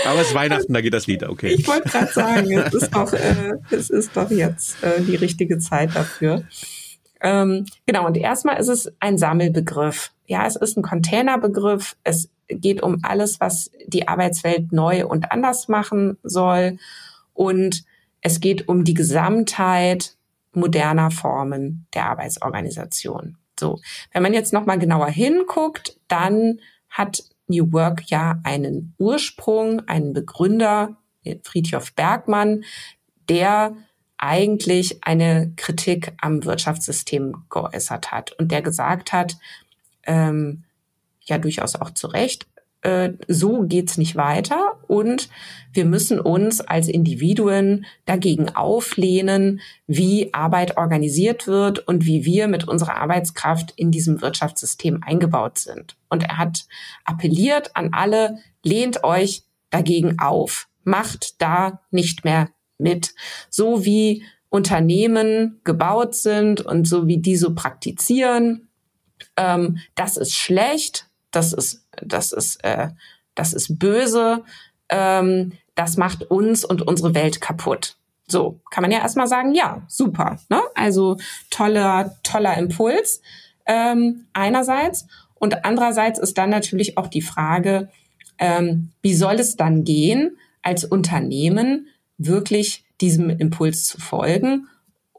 [0.06, 1.54] Aber es ist Weihnachten, da geht das Lied, okay.
[1.54, 5.60] Ich wollte gerade sagen, es ist doch, äh, es ist doch jetzt äh, die richtige
[5.60, 6.44] Zeit dafür.
[7.22, 10.12] Ähm, genau, und erstmal ist es ein Sammelbegriff.
[10.26, 11.96] Ja, es ist ein Containerbegriff.
[12.04, 16.78] Es geht um alles, was die Arbeitswelt neu und anders machen soll.
[17.34, 17.84] Und
[18.22, 20.16] es geht um die Gesamtheit
[20.54, 23.38] moderner Formen der Arbeitsorganisation.
[23.60, 23.80] So,
[24.12, 30.14] wenn man jetzt noch mal genauer hinguckt, dann hat New Work ja einen Ursprung, einen
[30.14, 30.98] Begründer,
[31.44, 32.64] Friedhof Bergmann,
[33.30, 33.76] der
[34.18, 39.38] eigentlich eine Kritik am Wirtschaftssystem geäußert hat und der gesagt hat,
[40.04, 40.64] ähm,
[41.26, 42.48] ja durchaus auch zu Recht,
[42.84, 45.30] äh, so geht's nicht weiter und
[45.72, 52.68] wir müssen uns als Individuen dagegen auflehnen, wie Arbeit organisiert wird und wie wir mit
[52.68, 55.96] unserer Arbeitskraft in diesem Wirtschaftssystem eingebaut sind.
[56.10, 56.66] Und er hat
[57.06, 63.16] appelliert an alle, lehnt euch dagegen auf, macht da nicht mehr mit.
[63.50, 68.68] So wie Unternehmen gebaut sind und so wie die so praktizieren,
[69.38, 72.90] ähm, das ist schlecht, das ist, das ist, äh,
[73.36, 74.44] das ist böse,
[74.90, 77.96] ähm, das macht uns und unsere Welt kaputt.
[78.28, 80.40] So, kann man ja erstmal sagen, ja, super.
[80.50, 80.62] Ne?
[80.76, 81.18] Also
[81.50, 83.22] toller, toller Impuls
[83.66, 85.08] ähm, einerseits.
[85.36, 87.90] Und andererseits ist dann natürlich auch die Frage,
[88.38, 94.68] ähm, wie soll es dann gehen, als Unternehmen wirklich diesem Impuls zu folgen,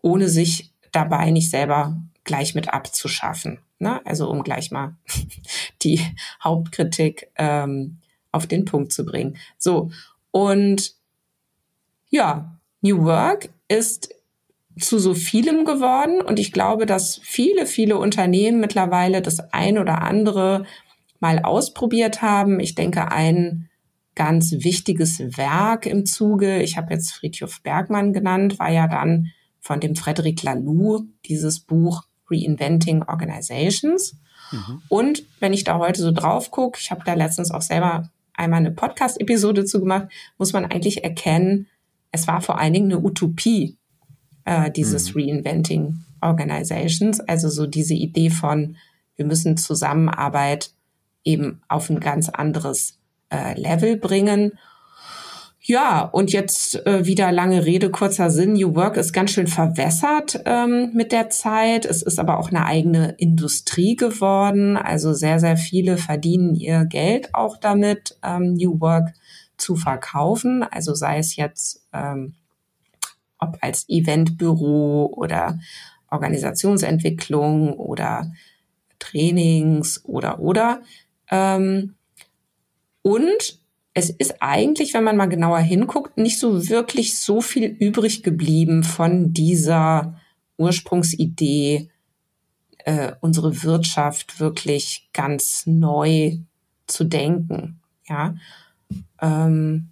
[0.01, 3.59] ohne sich dabei nicht selber gleich mit abzuschaffen.
[3.79, 4.05] Ne?
[4.07, 4.97] Also um gleich mal
[5.83, 6.01] die
[6.43, 7.99] Hauptkritik ähm,
[8.33, 9.37] auf den Punkt zu bringen.
[9.59, 9.91] So,
[10.31, 10.95] und
[12.09, 14.15] ja, New Work ist
[14.79, 20.03] zu so vielem geworden und ich glaube, dass viele, viele Unternehmen mittlerweile das ein oder
[20.03, 20.65] andere
[21.21, 22.59] mal ausprobiert haben.
[22.61, 23.69] Ich denke, ein
[24.15, 29.81] ganz wichtiges Werk im Zuge, ich habe jetzt Friedhof Bergmann genannt, war ja dann von
[29.81, 34.17] dem Frederic Laloux dieses Buch Reinventing Organizations.
[34.51, 34.83] Mhm.
[34.89, 38.61] Und wenn ich da heute so drauf gucke, ich habe da letztens auch selber einmal
[38.61, 40.09] eine Podcast-Episode zu gemacht,
[40.39, 41.67] muss man eigentlich erkennen,
[42.11, 43.77] es war vor allen Dingen eine Utopie,
[44.45, 45.21] äh, dieses mhm.
[45.21, 48.77] Reinventing Organizations, also so diese Idee von,
[49.17, 50.71] wir müssen Zusammenarbeit
[51.25, 52.99] eben auf ein ganz anderes
[53.31, 54.53] äh, Level bringen.
[55.67, 58.53] Ja, und jetzt äh, wieder lange Rede, kurzer Sinn.
[58.53, 61.87] New Work ist ganz schön verwässert ähm, mit der Zeit.
[61.87, 64.77] Es ist aber auch eine eigene Industrie geworden.
[64.77, 69.15] Also sehr, sehr viele verdienen ihr Geld auch damit, ähm, New Work
[69.57, 70.65] zu verkaufen.
[70.65, 72.35] Also sei es jetzt, ähm,
[73.39, 75.59] ob als Eventbüro oder
[76.11, 78.31] Organisationsentwicklung oder
[78.99, 80.83] Trainings oder oder.
[81.31, 81.95] Ähm,
[83.01, 83.64] und
[83.95, 88.83] es ist eigentlich, wenn man mal genauer hinguckt, nicht so wirklich so viel übrig geblieben
[88.83, 90.21] von dieser
[90.59, 91.89] Ursprungsidee,
[92.79, 96.39] äh, unsere Wirtschaft wirklich ganz neu
[96.89, 97.81] zu denken.
[98.07, 98.35] Ja.
[99.23, 99.91] Ähm,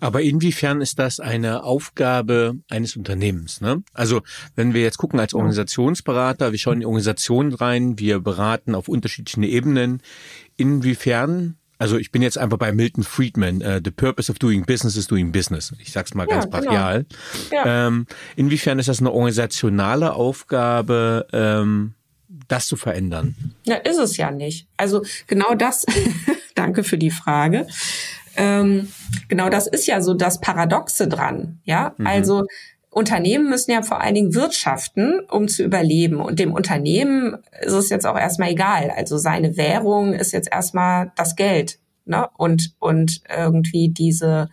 [0.00, 3.60] aber inwiefern ist das eine Aufgabe eines Unternehmens?
[3.60, 3.82] Ne?
[3.92, 4.22] Also
[4.54, 8.88] wenn wir jetzt gucken als Organisationsberater, wir schauen in die Organisation rein, wir beraten auf
[8.88, 10.00] unterschiedlichen Ebenen.
[10.56, 14.96] Inwiefern also ich bin jetzt einfach bei Milton Friedman, uh, The Purpose of Doing Business
[14.96, 15.74] is Doing Business.
[15.78, 16.58] Ich sag's mal ganz genau.
[16.58, 17.06] brachial.
[17.52, 17.86] Ja.
[17.86, 21.94] Ähm, inwiefern ist das eine organisationale Aufgabe, ähm,
[22.48, 23.34] das zu verändern?
[23.64, 24.68] Ja, ist es ja nicht.
[24.76, 25.84] Also genau das,
[26.54, 27.66] danke für die Frage.
[28.36, 28.88] Ähm,
[29.28, 31.58] genau das ist ja so das Paradoxe dran.
[31.64, 32.06] Ja, mhm.
[32.06, 32.46] also
[32.96, 36.18] Unternehmen müssen ja vor allen Dingen wirtschaften, um zu überleben.
[36.18, 38.90] Und dem Unternehmen ist es jetzt auch erstmal egal.
[38.90, 41.78] Also seine Währung ist jetzt erstmal das Geld.
[42.06, 42.26] Ne?
[42.38, 44.48] Und, und irgendwie diese,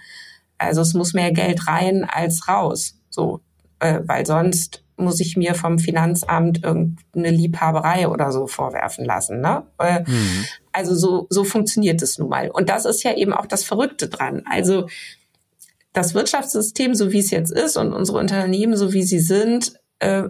[0.58, 3.00] also es muss mehr Geld rein als raus.
[3.10, 3.40] So,
[3.80, 9.40] äh, weil sonst muss ich mir vom Finanzamt irgendeine Liebhaberei oder so vorwerfen lassen.
[9.40, 9.64] Ne?
[9.80, 10.46] Äh, mhm.
[10.74, 12.50] Also so, so funktioniert es nun mal.
[12.50, 14.44] Und das ist ja eben auch das Verrückte dran.
[14.52, 14.88] Also
[15.94, 20.24] das Wirtschaftssystem, so wie es jetzt ist und unsere Unternehmen, so wie sie sind, äh,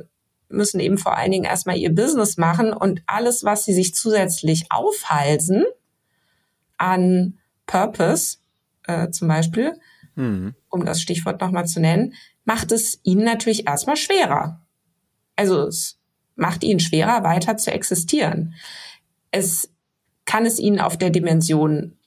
[0.50, 4.66] müssen eben vor allen Dingen erstmal ihr Business machen und alles, was sie sich zusätzlich
[4.70, 5.64] aufhalsen
[6.78, 8.38] an Purpose,
[8.86, 9.80] äh, zum Beispiel,
[10.16, 10.54] mhm.
[10.70, 12.14] um das Stichwort nochmal zu nennen,
[12.46, 14.62] macht es ihnen natürlich erstmal schwerer.
[15.36, 15.98] Also es
[16.36, 18.54] macht ihnen schwerer, weiter zu existieren.
[19.32, 19.72] Es
[20.26, 21.98] kann es ihnen auf der Dimension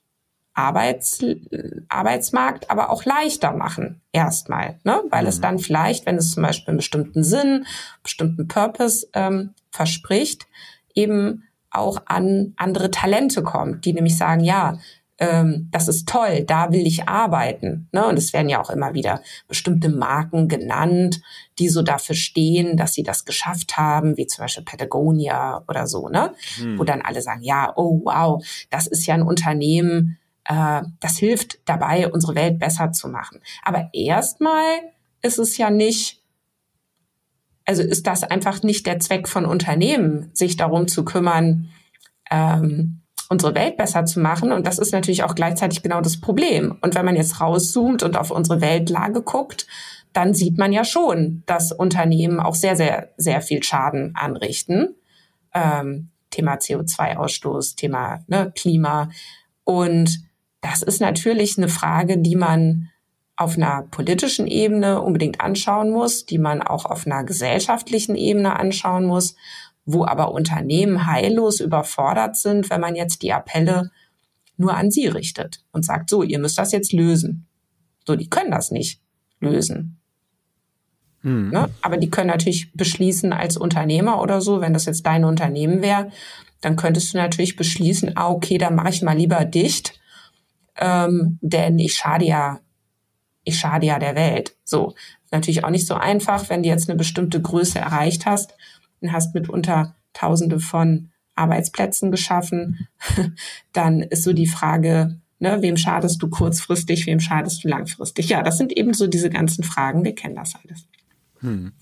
[0.56, 1.22] Arbeits,
[1.88, 5.02] Arbeitsmarkt aber auch leichter machen, erstmal, ne?
[5.10, 5.28] weil mhm.
[5.28, 7.66] es dann vielleicht, wenn es zum Beispiel einen bestimmten Sinn,
[8.02, 10.46] bestimmten Purpose ähm, verspricht,
[10.94, 14.78] eben auch an andere Talente kommt, die nämlich sagen, ja,
[15.18, 17.88] ähm, das ist toll, da will ich arbeiten.
[17.92, 18.06] Ne?
[18.06, 21.20] Und es werden ja auch immer wieder bestimmte Marken genannt,
[21.58, 26.08] die so dafür stehen, dass sie das geschafft haben, wie zum Beispiel Patagonia oder so,
[26.08, 26.32] ne?
[26.56, 26.78] Hm.
[26.78, 31.58] Wo dann alle sagen, ja, oh wow, das ist ja ein Unternehmen, äh, das hilft
[31.68, 33.40] dabei, unsere Welt besser zu machen.
[33.62, 34.64] Aber erstmal
[35.22, 36.22] ist es ja nicht,
[37.64, 41.70] also ist das einfach nicht der Zweck von Unternehmen, sich darum zu kümmern,
[42.30, 44.52] ähm, unsere Welt besser zu machen.
[44.52, 46.78] Und das ist natürlich auch gleichzeitig genau das Problem.
[46.80, 49.66] Und wenn man jetzt rauszoomt und auf unsere Weltlage guckt,
[50.12, 54.94] dann sieht man ja schon, dass Unternehmen auch sehr, sehr, sehr viel Schaden anrichten.
[55.52, 59.10] Ähm, Thema CO2-Ausstoß, Thema ne, Klima.
[59.64, 60.25] Und
[60.68, 62.88] das ist natürlich eine Frage, die man
[63.36, 69.04] auf einer politischen Ebene unbedingt anschauen muss, die man auch auf einer gesellschaftlichen Ebene anschauen
[69.04, 69.36] muss
[69.86, 73.92] wo aber Unternehmen heillos überfordert sind, wenn man jetzt die Appelle
[74.56, 77.46] nur an sie richtet und sagt, so, ihr müsst das jetzt lösen.
[78.04, 79.00] So, die können das nicht
[79.40, 80.00] lösen.
[81.20, 81.50] Hm.
[81.50, 81.68] Ne?
[81.82, 86.10] Aber die können natürlich beschließen als Unternehmer oder so, wenn das jetzt dein Unternehmen wäre,
[86.60, 90.00] dann könntest du natürlich beschließen, ah, okay, dann mache ich mal lieber dicht,
[90.78, 92.60] ähm, denn ich schade ja,
[93.44, 94.56] ich schade ja der Welt.
[94.64, 94.94] So,
[95.30, 98.54] natürlich auch nicht so einfach, wenn du jetzt eine bestimmte Größe erreicht hast
[99.00, 102.88] und hast mitunter Tausende von Arbeitsplätzen geschaffen,
[103.72, 108.28] dann ist so die Frage, ne, wem schadest du kurzfristig, wem schadest du langfristig?
[108.28, 110.88] Ja, das sind eben so diese ganzen Fragen, wir kennen das alles.
[111.40, 111.72] Hm.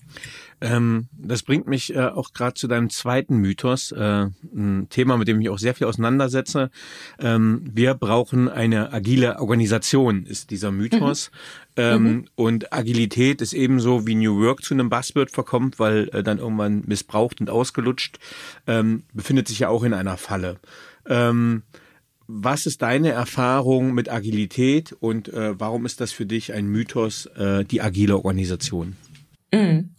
[0.61, 5.27] Ähm, das bringt mich äh, auch gerade zu deinem zweiten Mythos, äh, ein Thema, mit
[5.27, 6.71] dem ich auch sehr viel auseinandersetze.
[7.19, 11.31] Ähm, wir brauchen eine agile Organisation, ist dieser Mythos.
[11.31, 11.65] Mhm.
[11.77, 12.25] Ähm, mhm.
[12.35, 16.83] Und Agilität ist ebenso wie New Work zu einem Buzzword verkommt, weil äh, dann irgendwann
[16.85, 18.17] missbraucht und ausgelutscht,
[18.65, 20.57] ähm, befindet sich ja auch in einer Falle.
[21.07, 21.63] Ähm,
[22.27, 27.27] was ist deine Erfahrung mit Agilität und äh, warum ist das für dich ein Mythos,
[27.37, 28.95] äh, die agile Organisation?
[29.53, 29.94] Mhm.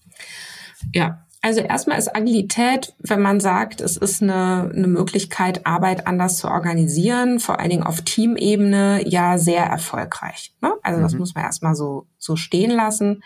[0.92, 6.38] Ja, also erstmal ist Agilität, wenn man sagt, es ist eine, eine Möglichkeit, Arbeit anders
[6.38, 10.52] zu organisieren, vor allen Dingen auf Teamebene, ja sehr erfolgreich.
[10.60, 10.72] Ne?
[10.82, 11.02] Also mhm.
[11.04, 13.22] das muss man erstmal so, so stehen lassen.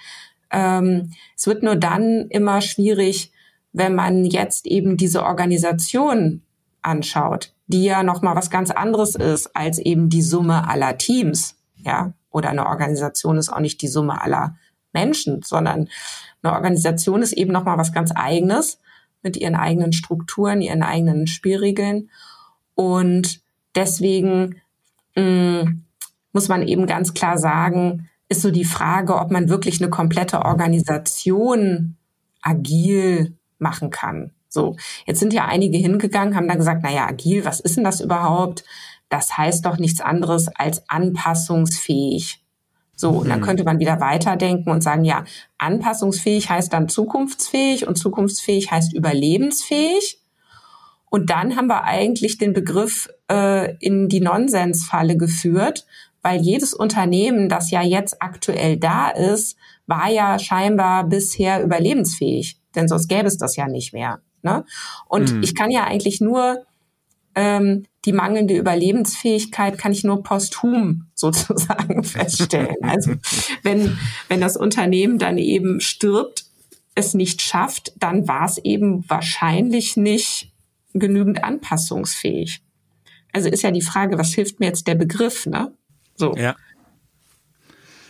[0.51, 3.33] Ähm, es wird nur dann immer schwierig,
[3.73, 6.43] wenn man jetzt eben diese Organisation
[6.83, 11.57] anschaut, die ja nochmal was ganz anderes ist als eben die Summe aller Teams.
[11.77, 14.57] Ja, oder eine Organisation ist auch nicht die Summe aller
[14.93, 15.89] Menschen, sondern
[16.43, 18.81] eine Organisation ist eben nochmal was ganz eigenes
[19.23, 22.11] mit ihren eigenen Strukturen, ihren eigenen Spielregeln.
[22.75, 23.41] Und
[23.75, 24.61] deswegen
[25.17, 25.83] mh, mm,
[26.33, 30.45] muss man eben ganz klar sagen, ist so die Frage, ob man wirklich eine komplette
[30.45, 31.97] Organisation
[32.43, 34.31] agil machen kann.
[34.49, 34.77] So,
[35.07, 38.01] jetzt sind ja einige hingegangen, haben dann gesagt, na ja, agil, was ist denn das
[38.01, 38.65] überhaupt?
[39.09, 42.43] Das heißt doch nichts anderes als anpassungsfähig.
[43.01, 43.45] So, und dann mhm.
[43.45, 45.25] könnte man wieder weiterdenken und sagen, ja,
[45.57, 50.21] anpassungsfähig heißt dann zukunftsfähig und zukunftsfähig heißt überlebensfähig.
[51.09, 55.87] Und dann haben wir eigentlich den Begriff äh, in die Nonsensfalle geführt,
[56.21, 62.87] weil jedes Unternehmen, das ja jetzt aktuell da ist, war ja scheinbar bisher überlebensfähig, denn
[62.87, 64.21] sonst gäbe es das ja nicht mehr.
[64.43, 64.67] Ne?
[65.09, 65.43] Und mhm.
[65.43, 66.67] ich kann ja eigentlich nur
[67.41, 72.77] ähm, die mangelnde Überlebensfähigkeit kann ich nur posthum sozusagen feststellen.
[72.83, 73.15] Also
[73.63, 76.45] wenn, wenn das Unternehmen dann eben stirbt,
[76.95, 80.53] es nicht schafft, dann war es eben wahrscheinlich nicht
[80.93, 82.61] genügend anpassungsfähig.
[83.33, 85.73] Also ist ja die Frage, was hilft mir jetzt der Begriff, ne?
[86.17, 86.35] So.
[86.37, 86.57] Ja.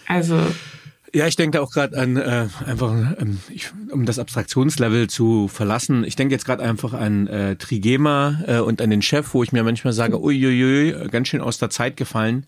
[0.08, 0.40] Also
[1.12, 6.04] ja, ich denke auch gerade an äh, einfach, ähm, ich, um das Abstraktionslevel zu verlassen.
[6.04, 9.52] Ich denke jetzt gerade einfach an äh, Trigema äh, und an den Chef, wo ich
[9.52, 12.46] mir manchmal sage, uiuiui, ganz schön aus der Zeit gefallen.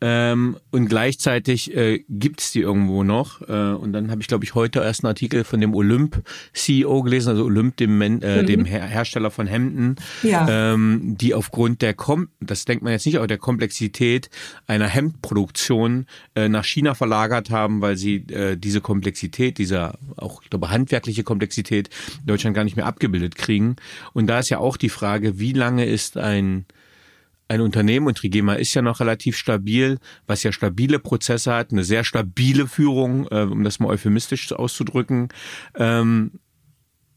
[0.00, 3.40] Ähm, und gleichzeitig äh, gibt es die irgendwo noch.
[3.42, 7.30] Äh, und dann habe ich, glaube ich, heute erst einen Artikel von dem Olymp-CEO gelesen,
[7.30, 8.08] also Olymp, dem, äh,
[8.42, 8.46] mhm.
[8.46, 10.72] dem Her Hersteller von Hemden, ja.
[10.74, 14.30] ähm, die aufgrund der, Kom das denkt man jetzt nicht, aber der Komplexität
[14.66, 20.50] einer Hemdproduktion äh, nach China verlagert haben, weil sie äh, diese Komplexität, dieser auch, ich
[20.50, 21.88] glaube, handwerkliche Komplexität
[22.20, 23.76] in Deutschland gar nicht mehr abgebildet kriegen.
[24.12, 26.66] Und da ist ja auch die Frage, wie lange ist ein
[27.48, 31.84] ein Unternehmen und Trigema ist ja noch relativ stabil, was ja stabile Prozesse hat, eine
[31.84, 35.28] sehr stabile Führung, äh, um das mal euphemistisch auszudrücken,
[35.74, 36.32] ähm,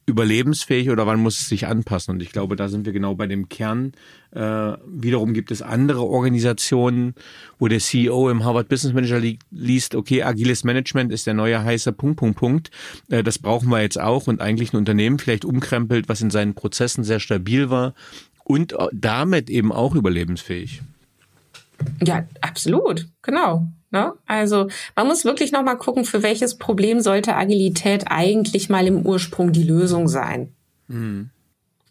[0.08, 2.14] überlebensfähig oder wann muss es sich anpassen?
[2.14, 3.92] Und ich glaube, da sind wir genau bei dem Kern.
[4.32, 4.40] Äh,
[4.88, 7.14] wiederum gibt es andere Organisationen,
[7.60, 11.62] wo der CEO im Harvard Business Manager li liest, okay, agiles Management ist der neue
[11.62, 12.72] heiße Punkt, Punkt, Punkt.
[13.10, 16.56] Äh, das brauchen wir jetzt auch und eigentlich ein Unternehmen vielleicht umkrempelt, was in seinen
[16.56, 17.94] Prozessen sehr stabil war
[18.48, 20.82] und damit eben auch überlebensfähig.
[22.04, 23.68] Ja, absolut, genau.
[23.92, 24.14] Ne?
[24.26, 29.06] Also man muss wirklich noch mal gucken, für welches Problem sollte Agilität eigentlich mal im
[29.06, 30.54] Ursprung die Lösung sein.
[30.88, 31.30] Mhm.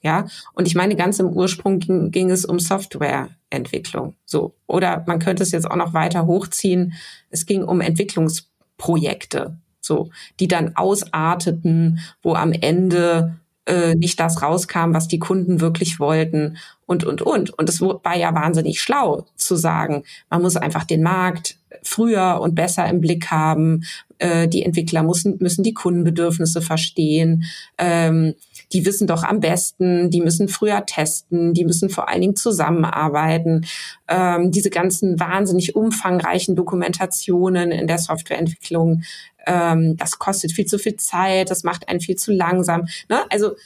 [0.02, 4.14] Ja, und ich meine, ganz im Ursprung ging, ging es um Softwareentwicklung.
[4.24, 4.54] So.
[4.66, 6.94] Oder man könnte es jetzt auch noch weiter hochziehen.
[7.30, 13.36] Es ging um Entwicklungsprojekte, so, die dann ausarteten, wo am Ende
[13.66, 16.56] äh, nicht das rauskam, was die Kunden wirklich wollten
[16.86, 17.50] und, und, und.
[17.58, 22.54] Und es war ja wahnsinnig schlau zu sagen, man muss einfach den Markt früher und
[22.54, 23.84] besser im Blick haben.
[24.18, 27.44] Äh, die Entwickler müssen, müssen die Kundenbedürfnisse verstehen.
[27.76, 28.34] Ähm,
[28.72, 33.66] die wissen doch am besten, die müssen früher testen, die müssen vor allen Dingen zusammenarbeiten.
[34.08, 39.02] Ähm, diese ganzen wahnsinnig umfangreichen Dokumentationen in der Softwareentwicklung,
[39.46, 42.86] ähm, das kostet viel zu viel Zeit, das macht einen viel zu langsam.
[43.08, 43.20] Ne?
[43.30, 43.56] Also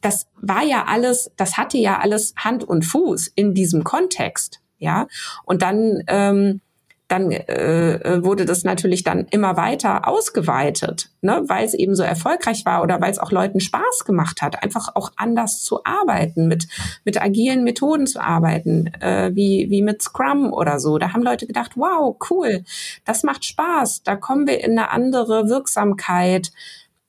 [0.00, 5.06] das war ja alles, das hatte ja alles Hand und Fuß in diesem Kontext, ja.
[5.44, 6.62] Und dann ähm,
[7.10, 12.04] dann äh, äh, wurde das natürlich dann immer weiter ausgeweitet, ne, weil es eben so
[12.04, 16.46] erfolgreich war oder weil es auch Leuten Spaß gemacht hat, einfach auch anders zu arbeiten,
[16.46, 16.68] mit,
[17.04, 20.98] mit agilen Methoden zu arbeiten, äh, wie, wie mit Scrum oder so.
[20.98, 22.62] Da haben Leute gedacht, wow, cool,
[23.04, 26.52] das macht Spaß, da kommen wir in eine andere Wirksamkeit.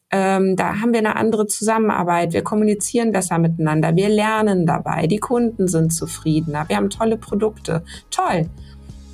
[0.10, 5.20] Ähm, da haben wir eine andere Zusammenarbeit, wir kommunizieren besser miteinander, wir lernen dabei, die
[5.20, 7.84] Kunden sind zufriedener, wir haben tolle Produkte.
[8.10, 8.50] Toll.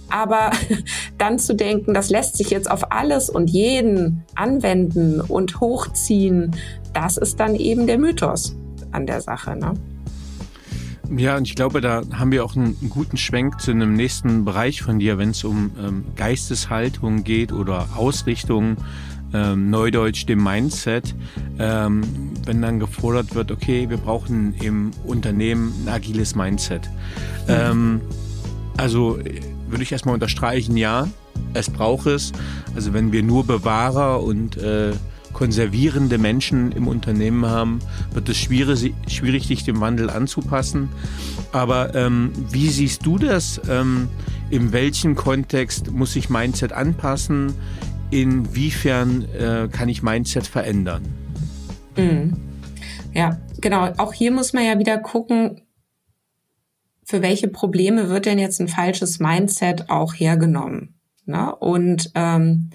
[0.10, 0.52] Aber
[1.18, 6.56] dann zu denken, das lässt sich jetzt auf alles und jeden anwenden und hochziehen,
[6.94, 8.56] das ist dann eben der Mythos
[8.92, 9.56] an der Sache.
[9.56, 9.74] Ne?
[11.16, 14.82] Ja, und ich glaube, da haben wir auch einen, guten Schwenk zu einem nächsten Bereich
[14.82, 18.78] von dir, wenn es um ähm, Geisteshaltung geht oder Ausrichtung,
[19.34, 21.16] ähm, Neudeutsch dem Mindset,
[21.60, 22.02] ähm,
[22.46, 26.90] wenn dann gefordert wird, okay, wir brauchen im Unternehmen ein agiles Mindset.
[27.48, 28.02] Mhm.
[28.76, 29.20] Also
[29.68, 31.08] würde ich erstmal unterstreichen, ja,
[31.54, 32.32] es braucht es.
[32.76, 34.94] Also wenn wir nur Bewahrer und äh,
[35.34, 37.80] konservierende Menschen im Unternehmen haben,
[38.12, 40.90] wird es schwierig, schwierig sich dem Wandel anzupassen.
[41.52, 43.62] Aber ähm, wie siehst du das?
[43.70, 44.10] Ähm,
[44.50, 47.54] in welchem Kontext muss sich Mindset anpassen?
[48.10, 51.04] Inwiefern äh, kann ich Mindset verändern?
[51.98, 52.34] Mhm.
[53.14, 53.92] Ja, genau.
[53.98, 55.62] Auch hier muss man ja wieder gucken,
[57.08, 61.00] für welche Probleme wird denn jetzt ein falsches Mindset auch hergenommen?
[61.26, 61.56] Ne?
[61.56, 62.72] Und, ähm,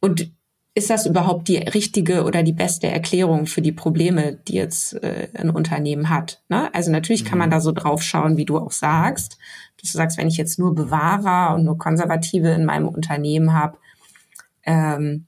[0.00, 0.32] und
[0.74, 5.28] ist das überhaupt die richtige oder die beste Erklärung für die Probleme, die jetzt äh,
[5.34, 6.42] ein Unternehmen hat?
[6.48, 6.74] Ne?
[6.74, 7.52] Also natürlich kann man mhm.
[7.52, 9.36] da so drauf schauen, wie du auch sagst.
[9.78, 13.76] Dass du sagst, wenn ich jetzt nur Bewahrer und nur Konservative in meinem Unternehmen habe,
[14.64, 15.26] ähm,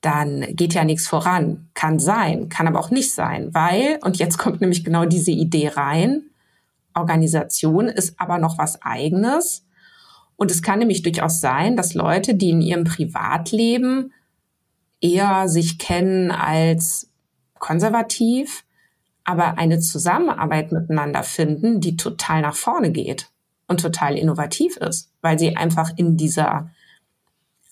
[0.00, 1.68] dann geht ja nichts voran.
[1.74, 5.68] Kann sein, kann aber auch nicht sein, weil, und jetzt kommt nämlich genau diese Idee
[5.68, 6.22] rein,
[6.94, 9.64] Organisation ist aber noch was eigenes.
[10.36, 14.12] Und es kann nämlich durchaus sein, dass Leute, die in ihrem Privatleben
[15.00, 17.10] eher sich kennen als
[17.58, 18.64] konservativ,
[19.24, 23.30] aber eine Zusammenarbeit miteinander finden, die total nach vorne geht
[23.68, 26.70] und total innovativ ist, weil sie einfach in dieser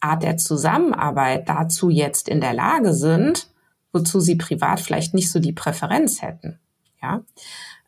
[0.00, 3.48] Art der Zusammenarbeit dazu jetzt in der Lage sind,
[3.92, 6.58] wozu sie privat vielleicht nicht so die Präferenz hätten.
[7.02, 7.24] Ja.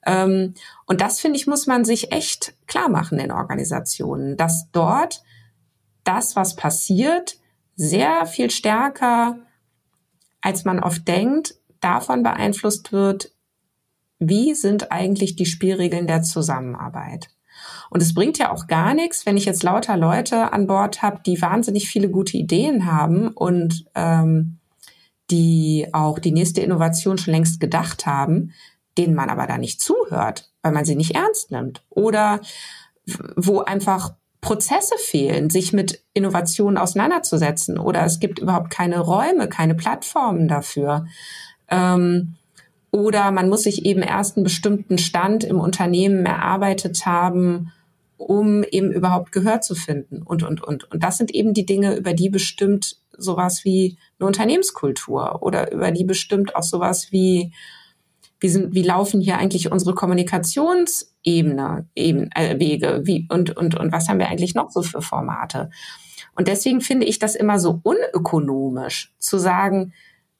[0.07, 0.55] Ähm,
[0.87, 5.23] und das, finde ich, muss man sich echt klar machen in Organisationen, dass dort
[6.05, 7.37] das, was passiert,
[7.77, 9.39] sehr viel stärker,
[10.41, 13.33] als man oft denkt, davon beeinflusst wird,
[14.19, 17.29] wie sind eigentlich die Spielregeln der Zusammenarbeit.
[17.91, 21.21] Und es bringt ja auch gar nichts, wenn ich jetzt lauter Leute an Bord habe,
[21.27, 24.59] die wahnsinnig viele gute Ideen haben und ähm,
[25.31, 28.53] die auch die nächste Innovation schon längst gedacht haben,
[28.97, 31.83] denen man aber da nicht zuhört, weil man sie nicht ernst nimmt.
[31.91, 32.41] Oder
[33.37, 37.79] wo einfach Prozesse fehlen, sich mit Innovationen auseinanderzusetzen.
[37.79, 41.07] Oder es gibt überhaupt keine Räume, keine Plattformen dafür.
[41.69, 42.37] Ähm,
[42.91, 47.73] oder man muss sich eben erst einen bestimmten Stand im Unternehmen erarbeitet haben,
[48.21, 50.91] um eben überhaupt Gehör zu finden und, und, und.
[50.91, 55.91] Und das sind eben die Dinge, über die bestimmt sowas wie eine Unternehmenskultur oder über
[55.91, 57.53] die bestimmt auch sowas wie
[58.43, 63.93] wie, sind, wie laufen hier eigentlich unsere Kommunikationsebene, eben, äh, Wege, wie, und, und, und
[63.93, 65.69] was haben wir eigentlich noch so für Formate?
[66.35, 69.93] Und deswegen finde ich das immer so unökonomisch zu sagen,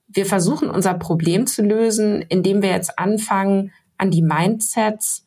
[0.09, 5.27] wir versuchen unser Problem zu lösen, indem wir jetzt anfangen, an die Mindsets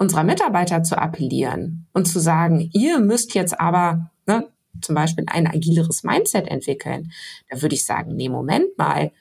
[0.00, 4.48] unserer Mitarbeiter zu appellieren und zu sagen, ihr müsst jetzt aber ne,
[4.80, 7.12] zum Beispiel ein agileres Mindset entwickeln.
[7.50, 9.12] Da würde ich sagen, nee, Moment mal,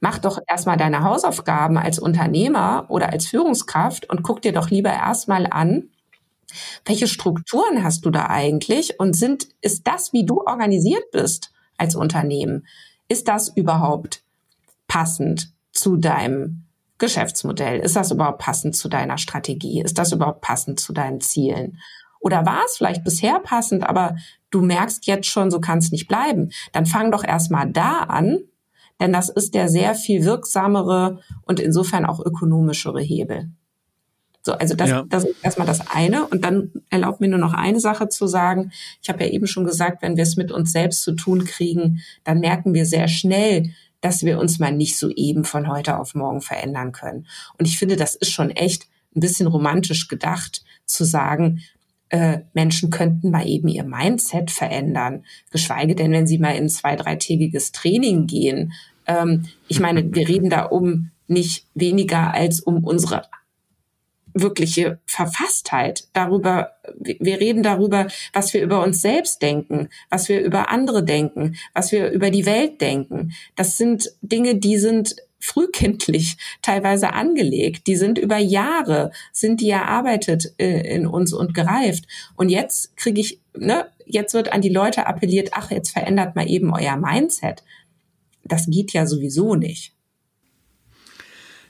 [0.00, 4.92] mach doch erstmal deine Hausaufgaben als Unternehmer oder als Führungskraft und guck dir doch lieber
[4.92, 5.90] erstmal an,
[6.84, 11.94] welche Strukturen hast du da eigentlich und sind, ist das, wie du organisiert bist als
[11.94, 12.66] Unternehmen,
[13.08, 14.24] ist das überhaupt
[14.88, 16.65] passend zu deinem
[16.98, 17.80] Geschäftsmodell?
[17.80, 19.82] Ist das überhaupt passend zu deiner Strategie?
[19.82, 21.78] Ist das überhaupt passend zu deinen Zielen?
[22.20, 24.16] Oder war es vielleicht bisher passend, aber
[24.50, 26.50] du merkst jetzt schon, so kann es nicht bleiben?
[26.72, 28.40] Dann fang doch erstmal da an,
[29.00, 33.50] denn das ist der sehr viel wirksamere und insofern auch ökonomischere Hebel.
[34.46, 35.04] So, also das, ja.
[35.08, 36.24] das ist erstmal das eine.
[36.24, 38.70] Und dann erlaubt mir nur noch eine Sache zu sagen.
[39.02, 42.00] Ich habe ja eben schon gesagt, wenn wir es mit uns selbst zu tun kriegen,
[42.22, 46.14] dann merken wir sehr schnell, dass wir uns mal nicht so eben von heute auf
[46.14, 47.26] morgen verändern können.
[47.58, 51.62] Und ich finde, das ist schon echt ein bisschen romantisch gedacht, zu sagen,
[52.08, 56.94] äh, Menschen könnten mal eben ihr Mindset verändern, geschweige denn, wenn sie mal in zwei,
[56.94, 58.72] dreitägiges Training gehen.
[59.06, 63.22] Ähm, ich meine, wir reden da um nicht weniger als um unsere
[64.40, 66.72] wirkliche Verfasstheit darüber.
[66.98, 71.92] Wir reden darüber, was wir über uns selbst denken, was wir über andere denken, was
[71.92, 73.32] wir über die Welt denken.
[73.56, 77.86] Das sind Dinge, die sind frühkindlich teilweise angelegt.
[77.86, 82.06] Die sind über Jahre, sind die erarbeitet äh, in uns und gereift.
[82.36, 86.48] Und jetzt kriege ich, ne, jetzt wird an die Leute appelliert, ach, jetzt verändert mal
[86.48, 87.62] eben euer Mindset.
[88.44, 89.95] Das geht ja sowieso nicht.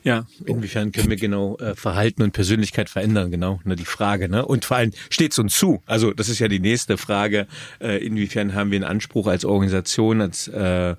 [0.07, 4.47] Ja, inwiefern können wir genau äh, Verhalten und Persönlichkeit verändern, genau, ne, die Frage, ne?
[4.47, 5.83] Und vor allem steht es uns zu.
[5.85, 7.49] Also das ist ja die nächste Frage,
[7.81, 10.95] äh, inwiefern haben wir einen Anspruch als Organisation, als äh,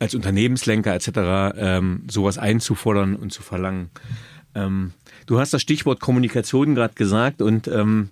[0.00, 1.54] als Unternehmenslenker etc.
[1.58, 3.90] Ähm, sowas einzufordern und zu verlangen.
[4.56, 4.94] Ähm,
[5.26, 8.08] du hast das Stichwort Kommunikation gerade gesagt und ähm,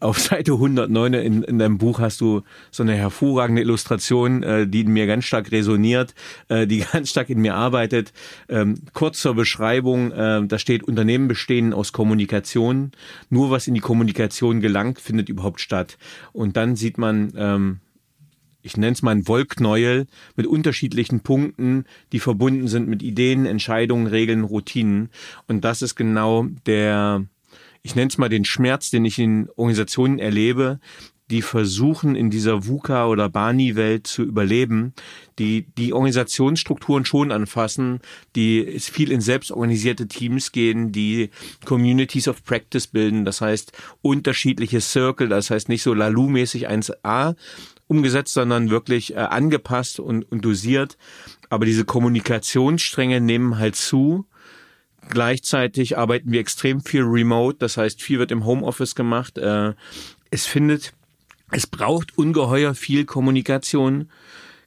[0.00, 4.82] auf Seite 109 in, in deinem Buch hast du so eine hervorragende Illustration, äh, die
[4.82, 6.14] in mir ganz stark resoniert,
[6.48, 8.12] äh, die ganz stark in mir arbeitet.
[8.48, 12.92] Ähm, kurz zur Beschreibung, äh, da steht, Unternehmen bestehen aus Kommunikation.
[13.30, 15.98] Nur was in die Kommunikation gelangt, findet überhaupt statt.
[16.32, 17.80] Und dann sieht man, ähm,
[18.62, 24.08] ich nenne es mal ein Wollknäuel mit unterschiedlichen Punkten, die verbunden sind mit Ideen, Entscheidungen,
[24.08, 25.08] Regeln, Routinen.
[25.46, 27.24] Und das ist genau der
[27.86, 30.80] ich nenne es mal den Schmerz, den ich in Organisationen erlebe,
[31.30, 34.92] die versuchen, in dieser VUCA- oder Bani-Welt zu überleben,
[35.38, 38.00] die die Organisationsstrukturen schon anfassen,
[38.34, 41.30] die viel in selbstorganisierte Teams gehen, die
[41.64, 43.70] Communities of Practice bilden, das heißt
[44.02, 47.36] unterschiedliche Circle, das heißt nicht so Lalu-mäßig 1a
[47.86, 50.98] umgesetzt, sondern wirklich äh, angepasst und, und dosiert.
[51.50, 54.26] Aber diese Kommunikationsstränge nehmen halt zu
[55.08, 59.38] Gleichzeitig arbeiten wir extrem viel remote, das heißt, viel wird im Homeoffice gemacht.
[59.38, 59.74] Äh,
[60.30, 60.92] es findet,
[61.50, 64.10] es braucht ungeheuer viel Kommunikation.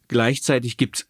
[0.07, 1.07] Gleichzeitig gibt es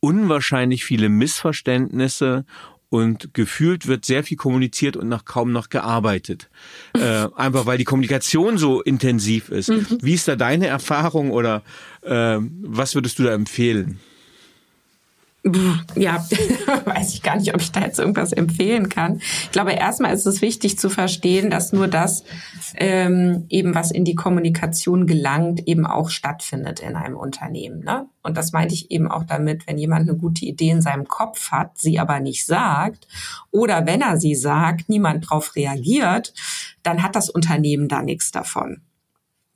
[0.00, 2.44] unwahrscheinlich viele Missverständnisse
[2.90, 6.48] und gefühlt wird sehr viel kommuniziert und noch kaum noch gearbeitet.
[6.94, 9.68] Äh, einfach weil die Kommunikation so intensiv ist.
[9.68, 9.98] Mhm.
[10.00, 11.62] Wie ist da deine Erfahrung oder
[12.02, 14.00] äh, was würdest du da empfehlen?
[15.44, 16.26] Ja,
[16.84, 19.20] weiß ich gar nicht, ob ich da jetzt irgendwas empfehlen kann.
[19.44, 22.24] Ich glaube, erstmal ist es wichtig zu verstehen, dass nur das
[22.74, 27.84] ähm, eben, was in die Kommunikation gelangt, eben auch stattfindet in einem Unternehmen.
[27.84, 28.06] Ne?
[28.22, 31.52] Und das meinte ich eben auch damit, wenn jemand eine gute Idee in seinem Kopf
[31.52, 33.06] hat, sie aber nicht sagt,
[33.50, 36.34] oder wenn er sie sagt, niemand darauf reagiert,
[36.82, 38.82] dann hat das Unternehmen da nichts davon.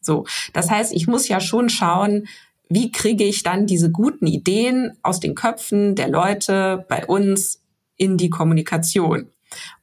[0.01, 2.28] So, das heißt, ich muss ja schon schauen,
[2.74, 7.60] wie kriege ich dann diese guten Ideen aus den Köpfen der Leute bei uns
[7.96, 9.28] in die Kommunikation?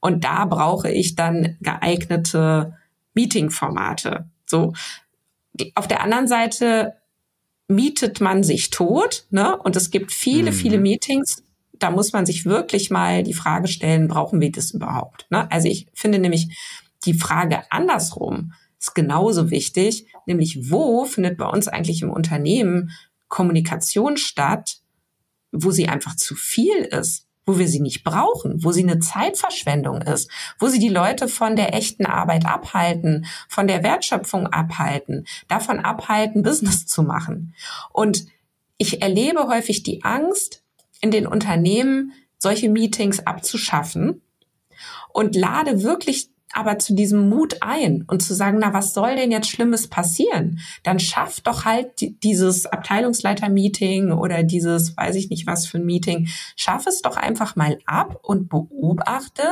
[0.00, 2.74] Und da brauche ich dann geeignete
[3.14, 4.28] Meeting-Formate.
[4.44, 4.72] So.
[5.74, 6.94] Auf der anderen Seite
[7.68, 9.56] mietet man sich tot, ne?
[9.56, 10.54] Und es gibt viele, mhm.
[10.54, 11.44] viele Meetings.
[11.72, 15.26] Da muss man sich wirklich mal die Frage stellen, brauchen wir das überhaupt?
[15.30, 15.50] Ne?
[15.50, 16.48] Also ich finde nämlich
[17.06, 22.90] die Frage andersrum ist genauso wichtig, nämlich wo findet bei uns eigentlich im Unternehmen
[23.28, 24.78] Kommunikation statt,
[25.52, 30.02] wo sie einfach zu viel ist, wo wir sie nicht brauchen, wo sie eine Zeitverschwendung
[30.02, 35.78] ist, wo sie die Leute von der echten Arbeit abhalten, von der Wertschöpfung abhalten, davon
[35.80, 37.54] abhalten, Business zu machen.
[37.92, 38.26] Und
[38.78, 40.62] ich erlebe häufig die Angst
[41.00, 44.22] in den Unternehmen, solche Meetings abzuschaffen,
[45.12, 49.30] und lade wirklich aber zu diesem Mut ein und zu sagen, na, was soll denn
[49.30, 50.60] jetzt Schlimmes passieren?
[50.82, 51.90] Dann schaff doch halt
[52.22, 57.56] dieses Abteilungsleiter-Meeting oder dieses, weiß ich nicht was für ein Meeting, schaff es doch einfach
[57.56, 59.42] mal ab und beobachte,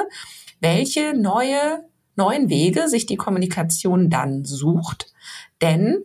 [0.61, 1.85] welche neue,
[2.17, 5.13] neuen Wege sich die Kommunikation dann sucht.
[5.63, 6.05] Denn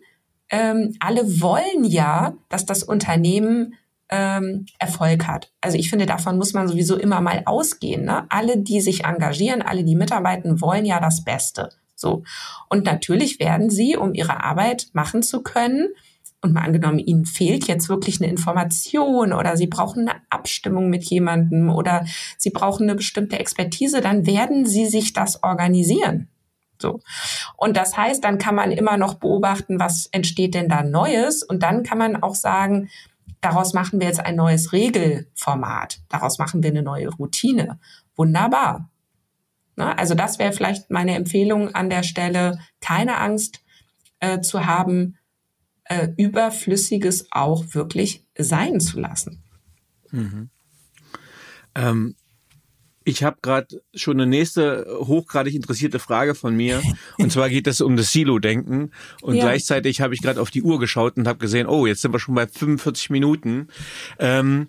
[0.50, 3.74] ähm, alle wollen ja, dass das Unternehmen
[4.08, 5.52] ähm, Erfolg hat.
[5.60, 8.04] Also ich finde, davon muss man sowieso immer mal ausgehen.
[8.04, 8.26] Ne?
[8.28, 11.70] Alle, die sich engagieren, alle, die mitarbeiten, wollen ja das Beste.
[11.94, 12.22] So.
[12.68, 15.88] Und natürlich werden sie, um ihre Arbeit machen zu können,
[16.44, 21.02] und mal angenommen, ihnen fehlt jetzt wirklich eine Information oder sie brauchen eine Abstimmung mit
[21.04, 22.04] jemandem oder
[22.36, 26.28] sie brauchen eine bestimmte Expertise, dann werden sie sich das organisieren.
[26.78, 27.00] So.
[27.56, 31.62] Und das heißt, dann kann man immer noch beobachten, was entsteht denn da Neues und
[31.62, 32.90] dann kann man auch sagen,
[33.44, 36.00] Daraus machen wir jetzt ein neues Regelformat.
[36.08, 37.78] Daraus machen wir eine neue Routine.
[38.16, 38.88] Wunderbar.
[39.76, 39.98] Ne?
[39.98, 43.62] Also das wäre vielleicht meine Empfehlung an der Stelle, keine Angst
[44.20, 45.18] äh, zu haben,
[45.84, 49.42] äh, Überflüssiges auch wirklich sein zu lassen.
[50.10, 50.48] Mhm.
[51.74, 52.16] Ähm,
[53.04, 56.82] ich habe gerade schon eine nächste hochgradig interessierte Frage von mir.
[57.18, 58.92] Und zwar geht es um das Silo-Denken.
[59.20, 59.44] Und ja.
[59.44, 62.18] gleichzeitig habe ich gerade auf die Uhr geschaut und habe gesehen, oh, jetzt sind wir
[62.18, 63.68] schon bei 45 Minuten.
[64.18, 64.68] Ähm,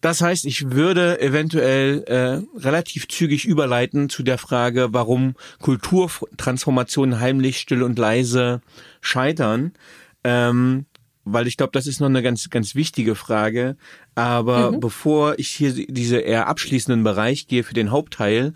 [0.00, 7.58] das heißt, ich würde eventuell äh, relativ zügig überleiten zu der Frage, warum Kulturtransformationen heimlich,
[7.58, 8.60] still und leise
[9.00, 9.72] scheitern.
[10.22, 10.86] Ähm,
[11.24, 13.76] weil ich glaube, das ist noch eine ganz, ganz wichtige Frage.
[14.14, 14.80] Aber mhm.
[14.80, 18.52] bevor ich hier diese eher abschließenden Bereich gehe für den Hauptteil,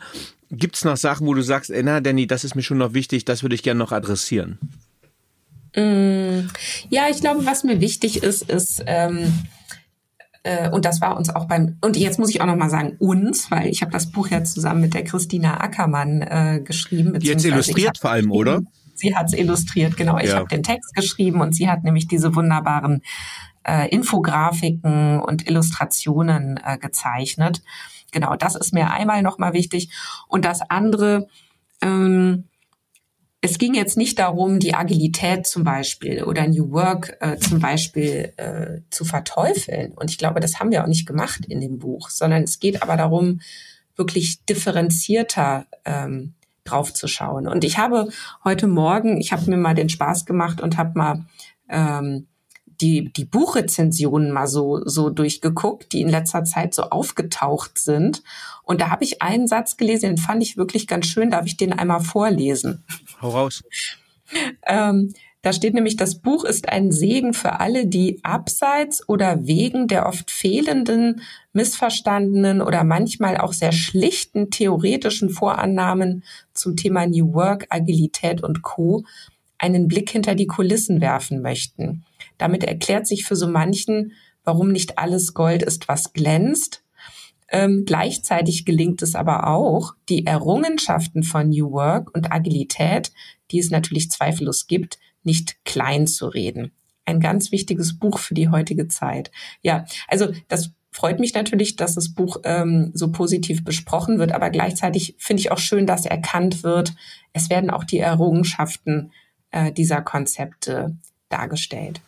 [0.50, 3.24] gibt's noch Sachen, wo du sagst, ey, na, Danny, das ist mir schon noch wichtig,
[3.24, 4.58] das würde ich gerne noch adressieren?
[5.76, 6.48] Mm,
[6.88, 9.32] ja, ich glaube, was mir wichtig ist, ist, ähm,
[10.42, 12.96] äh, und das war uns auch beim, und jetzt muss ich auch noch mal sagen,
[12.98, 17.18] uns, weil ich habe das Buch ja zusammen mit der Christina Ackermann äh, geschrieben.
[17.20, 18.62] Jetzt illustriert vor allem, oder?
[18.98, 20.18] Sie hat es illustriert, genau.
[20.18, 20.36] Ich ja.
[20.36, 23.02] habe den Text geschrieben und sie hat nämlich diese wunderbaren
[23.66, 27.62] äh, Infografiken und Illustrationen äh, gezeichnet.
[28.12, 29.90] Genau, das ist mir einmal nochmal wichtig.
[30.28, 31.28] Und das andere,
[31.82, 32.44] ähm,
[33.40, 38.32] es ging jetzt nicht darum, die Agilität zum Beispiel oder New Work äh, zum Beispiel
[38.36, 39.92] äh, zu verteufeln.
[39.92, 42.82] Und ich glaube, das haben wir auch nicht gemacht in dem Buch, sondern es geht
[42.82, 43.40] aber darum,
[43.96, 46.34] wirklich differenzierter ähm,
[46.70, 47.46] drauf zu schauen.
[47.46, 48.08] Und ich habe
[48.44, 51.24] heute Morgen, ich habe mir mal den Spaß gemacht und habe mal
[51.68, 52.26] ähm,
[52.80, 58.22] die, die Buchrezensionen mal so, so durchgeguckt, die in letzter Zeit so aufgetaucht sind.
[58.62, 61.30] Und da habe ich einen Satz gelesen, den fand ich wirklich ganz schön.
[61.30, 62.84] Darf ich den einmal vorlesen?
[63.20, 63.64] Hau raus.
[64.66, 65.12] ähm,
[65.48, 70.04] da steht nämlich, das Buch ist ein Segen für alle, die abseits oder wegen der
[70.04, 71.22] oft fehlenden,
[71.54, 76.22] missverstandenen oder manchmal auch sehr schlichten theoretischen Vorannahmen
[76.52, 79.04] zum Thema New Work, Agilität und Co.
[79.56, 82.04] einen Blick hinter die Kulissen werfen möchten.
[82.36, 84.12] Damit erklärt sich für so manchen,
[84.44, 86.82] warum nicht alles Gold ist, was glänzt.
[87.50, 93.12] Ähm, gleichzeitig gelingt es aber auch, die Errungenschaften von New Work und Agilität,
[93.50, 96.72] die es natürlich zweifellos gibt, nicht klein zu reden.
[97.04, 99.30] Ein ganz wichtiges Buch für die heutige Zeit.
[99.62, 104.50] Ja, also das freut mich natürlich, dass das Buch ähm, so positiv besprochen wird, aber
[104.50, 106.94] gleichzeitig finde ich auch schön, dass erkannt wird,
[107.32, 109.12] es werden auch die Errungenschaften
[109.50, 110.96] äh, dieser Konzepte
[111.28, 112.00] dargestellt.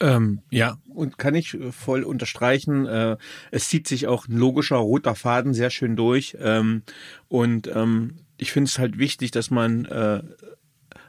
[0.00, 2.86] Ähm, ja, und kann ich voll unterstreichen.
[2.86, 3.16] Äh,
[3.50, 6.36] es zieht sich auch ein logischer roter Faden sehr schön durch.
[6.40, 6.82] Ähm,
[7.28, 10.22] und ähm, ich finde es halt wichtig, dass man äh,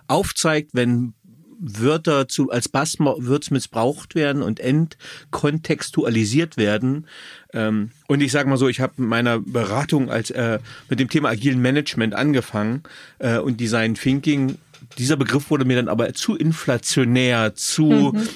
[0.07, 1.13] aufzeigt, wenn
[1.59, 7.07] Wörter zu, als Buzzwords missbraucht werden und entkontextualisiert werden.
[7.53, 11.29] Ähm, und ich sage mal so, ich habe meiner Beratung als äh, mit dem Thema
[11.29, 12.83] agilen Management angefangen
[13.19, 14.57] äh, und Design Thinking.
[14.97, 18.27] Dieser Begriff wurde mir dann aber zu inflationär, zu mhm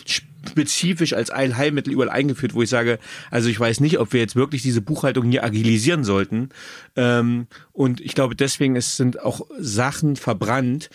[0.48, 3.00] spezifisch als Eilheilmittel überall eingeführt, wo ich sage,
[3.32, 6.50] also ich weiß nicht, ob wir jetzt wirklich diese Buchhaltung hier agilisieren sollten.
[6.96, 10.90] Ähm, und ich glaube, deswegen es sind auch Sachen verbrannt,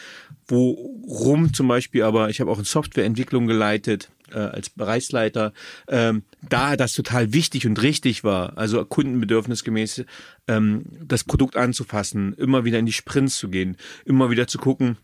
[0.47, 5.53] worum zum Beispiel, aber ich habe auch in Softwareentwicklung geleitet äh, als Bereichsleiter,
[5.89, 10.05] ähm, da das total wichtig und richtig war, also kundenbedürfnisgemäß
[10.49, 14.99] ähm, das Produkt anzufassen, immer wieder in die Sprints zu gehen, immer wieder zu gucken,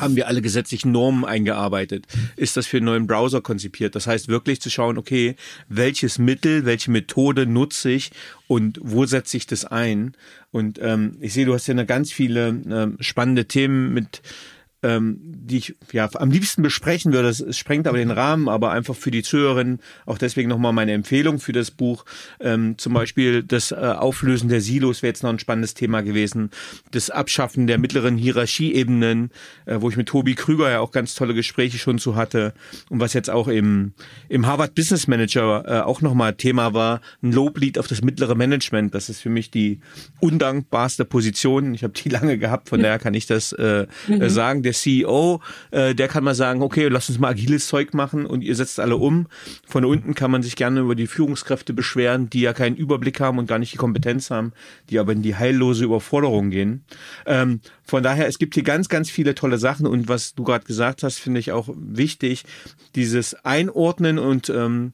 [0.00, 2.06] haben wir alle gesetzlichen Normen eingearbeitet?
[2.36, 3.94] Ist das für einen neuen Browser konzipiert?
[3.94, 5.36] Das heißt wirklich zu schauen, okay,
[5.68, 8.10] welches Mittel, welche Methode nutze ich
[8.46, 10.14] und wo setze ich das ein?
[10.50, 12.48] Und ähm, ich sehe, du hast ja eine ganz viele
[12.98, 14.22] äh, spannende Themen mit
[14.82, 17.28] ähm, die ich ja am liebsten besprechen würde.
[17.28, 21.38] Es sprengt aber den Rahmen, aber einfach für die Zuhörerinnen auch deswegen nochmal meine Empfehlung
[21.38, 22.04] für das Buch.
[22.40, 26.50] Ähm, zum Beispiel das äh, Auflösen der Silos wäre jetzt noch ein spannendes Thema gewesen.
[26.90, 29.30] Das Abschaffen der mittleren Hierarchieebenen,
[29.66, 32.54] äh, wo ich mit Tobi Krüger ja auch ganz tolle Gespräche schon zu hatte
[32.88, 33.92] und was jetzt auch im,
[34.28, 38.94] im Harvard Business Manager äh, auch nochmal Thema war, ein Loblied auf das mittlere Management.
[38.94, 39.80] Das ist für mich die
[40.20, 41.74] undankbarste Position.
[41.74, 44.28] Ich habe die lange gehabt, von daher kann ich das äh, mhm.
[44.28, 48.26] sagen der CEO, äh, der kann mal sagen, okay, lass uns mal agiles Zeug machen
[48.26, 49.26] und ihr setzt alle um.
[49.66, 53.38] Von unten kann man sich gerne über die Führungskräfte beschweren, die ja keinen Überblick haben
[53.38, 54.52] und gar nicht die Kompetenz haben,
[54.90, 56.84] die aber in die heillose Überforderung gehen.
[57.26, 60.64] Ähm, von daher, es gibt hier ganz, ganz viele tolle Sachen und was du gerade
[60.64, 62.44] gesagt hast, finde ich auch wichtig,
[62.94, 64.92] dieses Einordnen und ähm,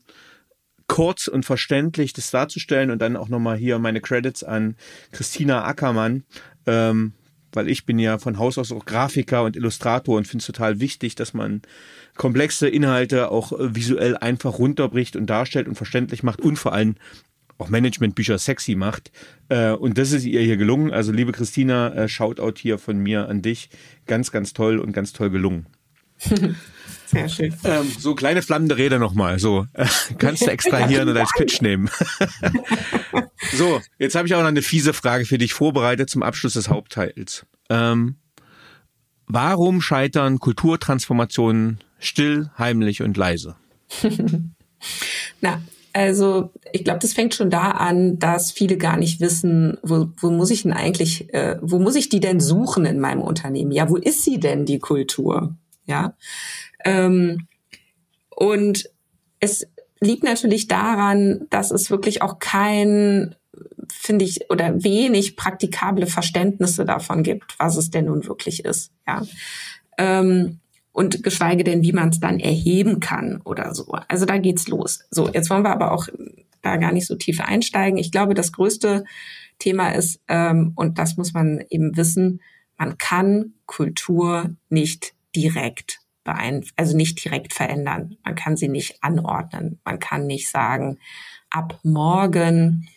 [0.88, 4.74] kurz und verständlich das darzustellen und dann auch nochmal hier meine Credits an
[5.12, 6.24] Christina Ackermann,
[6.66, 7.12] ähm,
[7.58, 10.78] weil ich bin ja von Haus aus auch Grafiker und Illustrator und finde es total
[10.78, 11.60] wichtig, dass man
[12.16, 16.94] komplexe Inhalte auch äh, visuell einfach runterbricht und darstellt und verständlich macht und vor allem
[17.58, 19.10] auch Managementbücher sexy macht.
[19.48, 20.92] Äh, und das ist ihr hier gelungen.
[20.92, 23.70] Also liebe Christina, äh, Shoutout hier von mir an dich.
[24.06, 25.66] Ganz, ganz toll und ganz toll gelungen.
[27.10, 27.54] Sehr schön.
[27.64, 29.38] Ähm, so kleine flammende Rede nochmal.
[29.38, 29.86] So, äh,
[30.18, 31.88] kannst du extrahieren und als Pitch nehmen.
[33.54, 36.68] so, jetzt habe ich auch noch eine fiese Frage für dich vorbereitet zum Abschluss des
[36.68, 37.46] Hauptteils.
[37.70, 38.16] Ähm,
[39.26, 43.56] warum scheitern Kulturtransformationen still, heimlich und leise?
[45.40, 45.62] Na,
[45.94, 50.30] also ich glaube, das fängt schon da an, dass viele gar nicht wissen, wo, wo
[50.30, 53.72] muss ich denn eigentlich, äh, wo muss ich die denn suchen in meinem Unternehmen?
[53.72, 55.56] Ja, wo ist sie denn, die Kultur?
[55.88, 56.14] Ja.
[56.84, 57.48] Ähm,
[58.30, 58.88] und
[59.40, 59.66] es
[60.00, 63.34] liegt natürlich daran, dass es wirklich auch kein,
[63.90, 68.92] finde ich, oder wenig praktikable Verständnisse davon gibt, was es denn nun wirklich ist.
[69.06, 69.22] Ja.
[69.96, 70.60] Ähm,
[70.92, 73.92] und geschweige denn, wie man es dann erheben kann oder so.
[74.08, 75.04] Also da geht's los.
[75.10, 76.08] So, jetzt wollen wir aber auch
[76.62, 77.98] da gar nicht so tief einsteigen.
[77.98, 79.04] Ich glaube, das größte
[79.58, 82.40] Thema ist, ähm, und das muss man eben wissen,
[82.76, 88.16] man kann Kultur nicht direkt beeinflussen, also nicht direkt verändern.
[88.24, 89.80] Man kann sie nicht anordnen.
[89.84, 90.98] Man kann nicht sagen,
[91.50, 92.88] ab morgen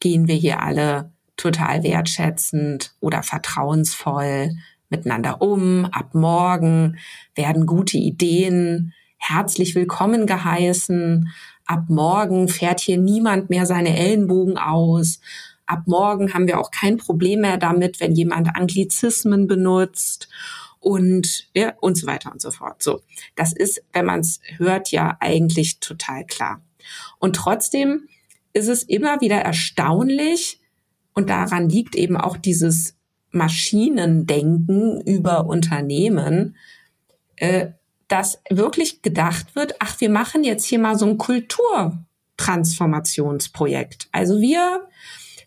[0.00, 4.50] gehen wir hier alle total wertschätzend oder vertrauensvoll
[4.88, 5.86] miteinander um.
[5.86, 6.98] Ab morgen
[7.34, 11.30] werden gute Ideen herzlich willkommen geheißen.
[11.66, 15.20] Ab morgen fährt hier niemand mehr seine Ellenbogen aus.
[15.66, 20.28] Ab morgen haben wir auch kein Problem mehr damit, wenn jemand Anglizismen benutzt
[20.82, 22.82] und ja, und so weiter und so fort.
[22.82, 23.00] So,
[23.36, 26.60] das ist, wenn man es hört, ja eigentlich total klar.
[27.18, 28.08] Und trotzdem
[28.52, 30.60] ist es immer wieder erstaunlich
[31.14, 32.96] und daran liegt eben auch dieses
[33.30, 36.56] Maschinendenken über Unternehmen,
[37.36, 37.68] äh,
[38.08, 44.08] dass wirklich gedacht wird, ach, wir machen jetzt hier mal so ein Kulturtransformationsprojekt.
[44.12, 44.88] Also wir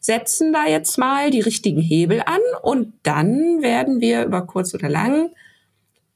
[0.06, 4.90] setzen da jetzt mal die richtigen Hebel an und dann werden wir über kurz oder
[4.90, 5.32] lang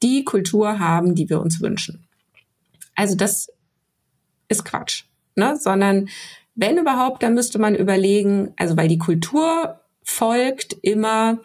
[0.04, 2.08] die Kultur haben, die wir uns wünschen.
[2.96, 3.52] Also das
[4.48, 5.58] ist Quatsch, ne?
[5.58, 6.10] sondern
[6.56, 11.40] wenn überhaupt, dann müsste man überlegen, also weil die Kultur folgt immer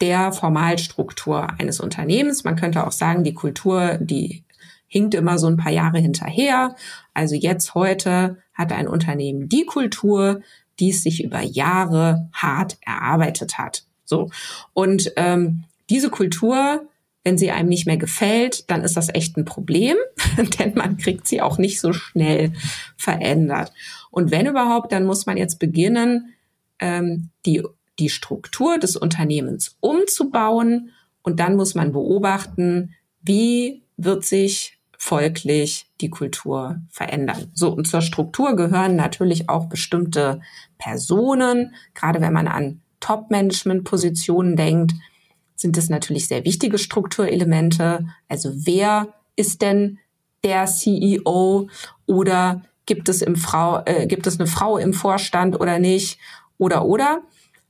[0.00, 2.44] der Formalstruktur eines Unternehmens.
[2.44, 4.44] Man könnte auch sagen, die Kultur, die
[4.86, 6.76] hinkt immer so ein paar Jahre hinterher.
[7.14, 10.40] Also jetzt heute hat ein Unternehmen die Kultur,
[10.80, 13.84] die es sich über Jahre hart erarbeitet hat.
[14.04, 14.30] So.
[14.72, 16.86] Und ähm, diese Kultur,
[17.24, 19.96] wenn sie einem nicht mehr gefällt, dann ist das echt ein Problem,
[20.58, 22.52] denn man kriegt sie auch nicht so schnell
[22.96, 23.72] verändert.
[24.10, 26.34] Und wenn überhaupt, dann muss man jetzt beginnen,
[26.78, 27.62] ähm, die,
[27.98, 30.90] die Struktur des Unternehmens umzubauen.
[31.22, 37.50] Und dann muss man beobachten, wie wird sich folglich die Kultur verändern.
[37.54, 40.40] So, und zur Struktur gehören natürlich auch bestimmte
[40.78, 41.74] Personen.
[41.94, 44.94] Gerade wenn man an Top-Management-Positionen denkt,
[45.54, 48.06] sind es natürlich sehr wichtige Strukturelemente.
[48.28, 49.98] Also wer ist denn
[50.44, 51.68] der CEO
[52.06, 56.18] oder gibt es im Frau, äh, gibt es eine Frau im Vorstand oder nicht?
[56.58, 57.22] Oder oder.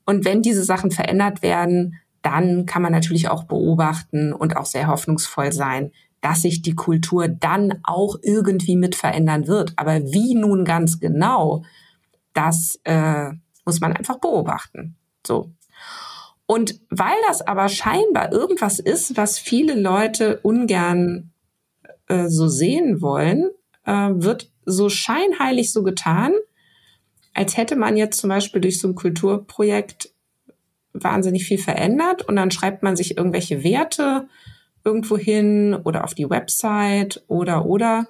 [0.07, 4.89] Und wenn diese Sachen verändert werden, dann kann man natürlich auch beobachten und auch sehr
[4.89, 9.73] hoffnungsvoll sein, dass sich die Kultur dann auch irgendwie mit verändern wird.
[9.77, 11.63] Aber wie nun ganz genau,
[12.39, 13.31] das äh,
[13.65, 14.97] muss man einfach beobachten.
[15.27, 15.51] So.
[16.47, 21.33] Und weil das aber scheinbar irgendwas ist, was viele Leute ungern
[22.07, 23.51] äh, so sehen wollen,
[23.85, 26.33] äh, wird so scheinheilig so getan,
[27.35, 30.11] als hätte man jetzt zum Beispiel durch so ein Kulturprojekt
[30.93, 34.29] wahnsinnig viel verändert und dann schreibt man sich irgendwelche Werte
[34.85, 38.07] irgendwo hin oder auf die Website oder oder.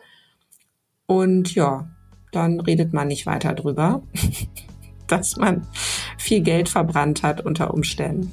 [1.06, 1.88] Und ja,
[2.32, 4.02] dann redet man nicht weiter drüber,
[5.06, 5.66] dass man
[6.18, 8.32] viel Geld verbrannt hat unter Umständen.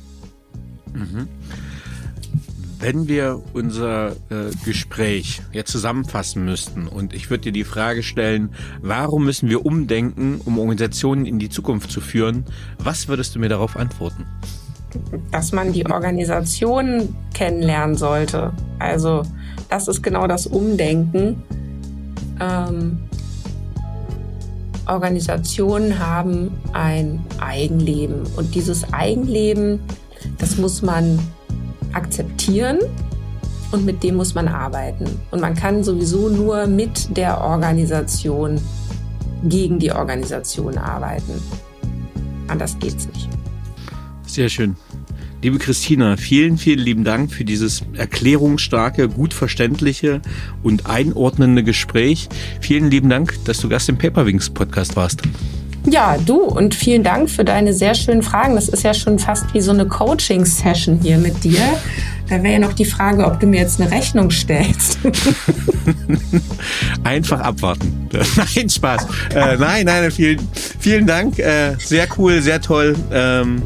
[0.94, 1.28] Mhm.
[2.80, 8.50] Wenn wir unser äh, Gespräch jetzt zusammenfassen müssten und ich würde dir die Frage stellen,
[8.82, 12.46] warum müssen wir umdenken, um Organisationen in die Zukunft zu führen,
[12.78, 14.26] was würdest du mir darauf antworten?
[15.32, 18.54] Dass man die Organisation kennenlernen sollte.
[18.78, 19.24] Also
[19.70, 21.42] das ist genau das Umdenken.
[22.40, 23.00] Ähm,
[24.88, 29.80] Organisationen haben ein Eigenleben und dieses Eigenleben,
[30.38, 31.20] das muss man
[31.94, 32.80] akzeptieren
[33.72, 35.06] und mit dem muss man arbeiten.
[35.32, 38.60] Und man kann sowieso nur mit der Organisation
[39.44, 41.42] gegen die Organisation arbeiten.
[42.48, 43.30] Anders geht's nicht.
[44.26, 44.76] Sehr schön.
[45.46, 50.20] Liebe Christina, vielen, vielen lieben Dank für dieses erklärungsstarke, gut verständliche
[50.64, 52.30] und einordnende Gespräch.
[52.62, 55.22] Vielen lieben Dank, dass du Gast im Paperwings Podcast warst.
[55.88, 58.56] Ja, du und vielen Dank für deine sehr schönen Fragen.
[58.56, 61.62] Das ist ja schon fast wie so eine Coaching-Session hier mit dir.
[62.28, 64.98] Da wäre ja noch die Frage, ob du mir jetzt eine Rechnung stellst.
[67.04, 68.10] Einfach abwarten.
[68.36, 69.06] Nein, Spaß.
[69.36, 70.40] Äh, nein, nein, vielen,
[70.80, 71.38] vielen Dank.
[71.38, 72.96] Äh, sehr cool, sehr toll.
[73.12, 73.62] Ähm,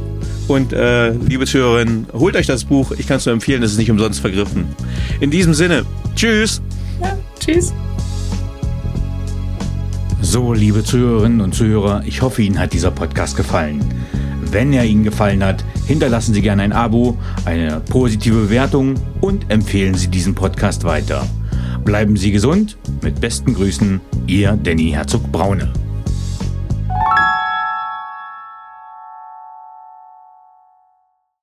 [0.49, 2.91] und äh, liebe Zuhörerinnen, holt euch das Buch.
[2.97, 4.67] Ich kann es nur empfehlen, es ist nicht umsonst vergriffen.
[5.19, 5.85] In diesem Sinne,
[6.15, 6.61] tschüss.
[7.01, 7.73] Ja, tschüss.
[10.21, 13.83] So, liebe Zuhörerinnen und Zuhörer, ich hoffe, Ihnen hat dieser Podcast gefallen.
[14.51, 19.93] Wenn er Ihnen gefallen hat, hinterlassen Sie gerne ein Abo, eine positive Bewertung und empfehlen
[19.93, 21.25] Sie diesen Podcast weiter.
[21.85, 22.77] Bleiben Sie gesund.
[23.01, 25.71] Mit besten Grüßen, Ihr Danny Herzog Braune.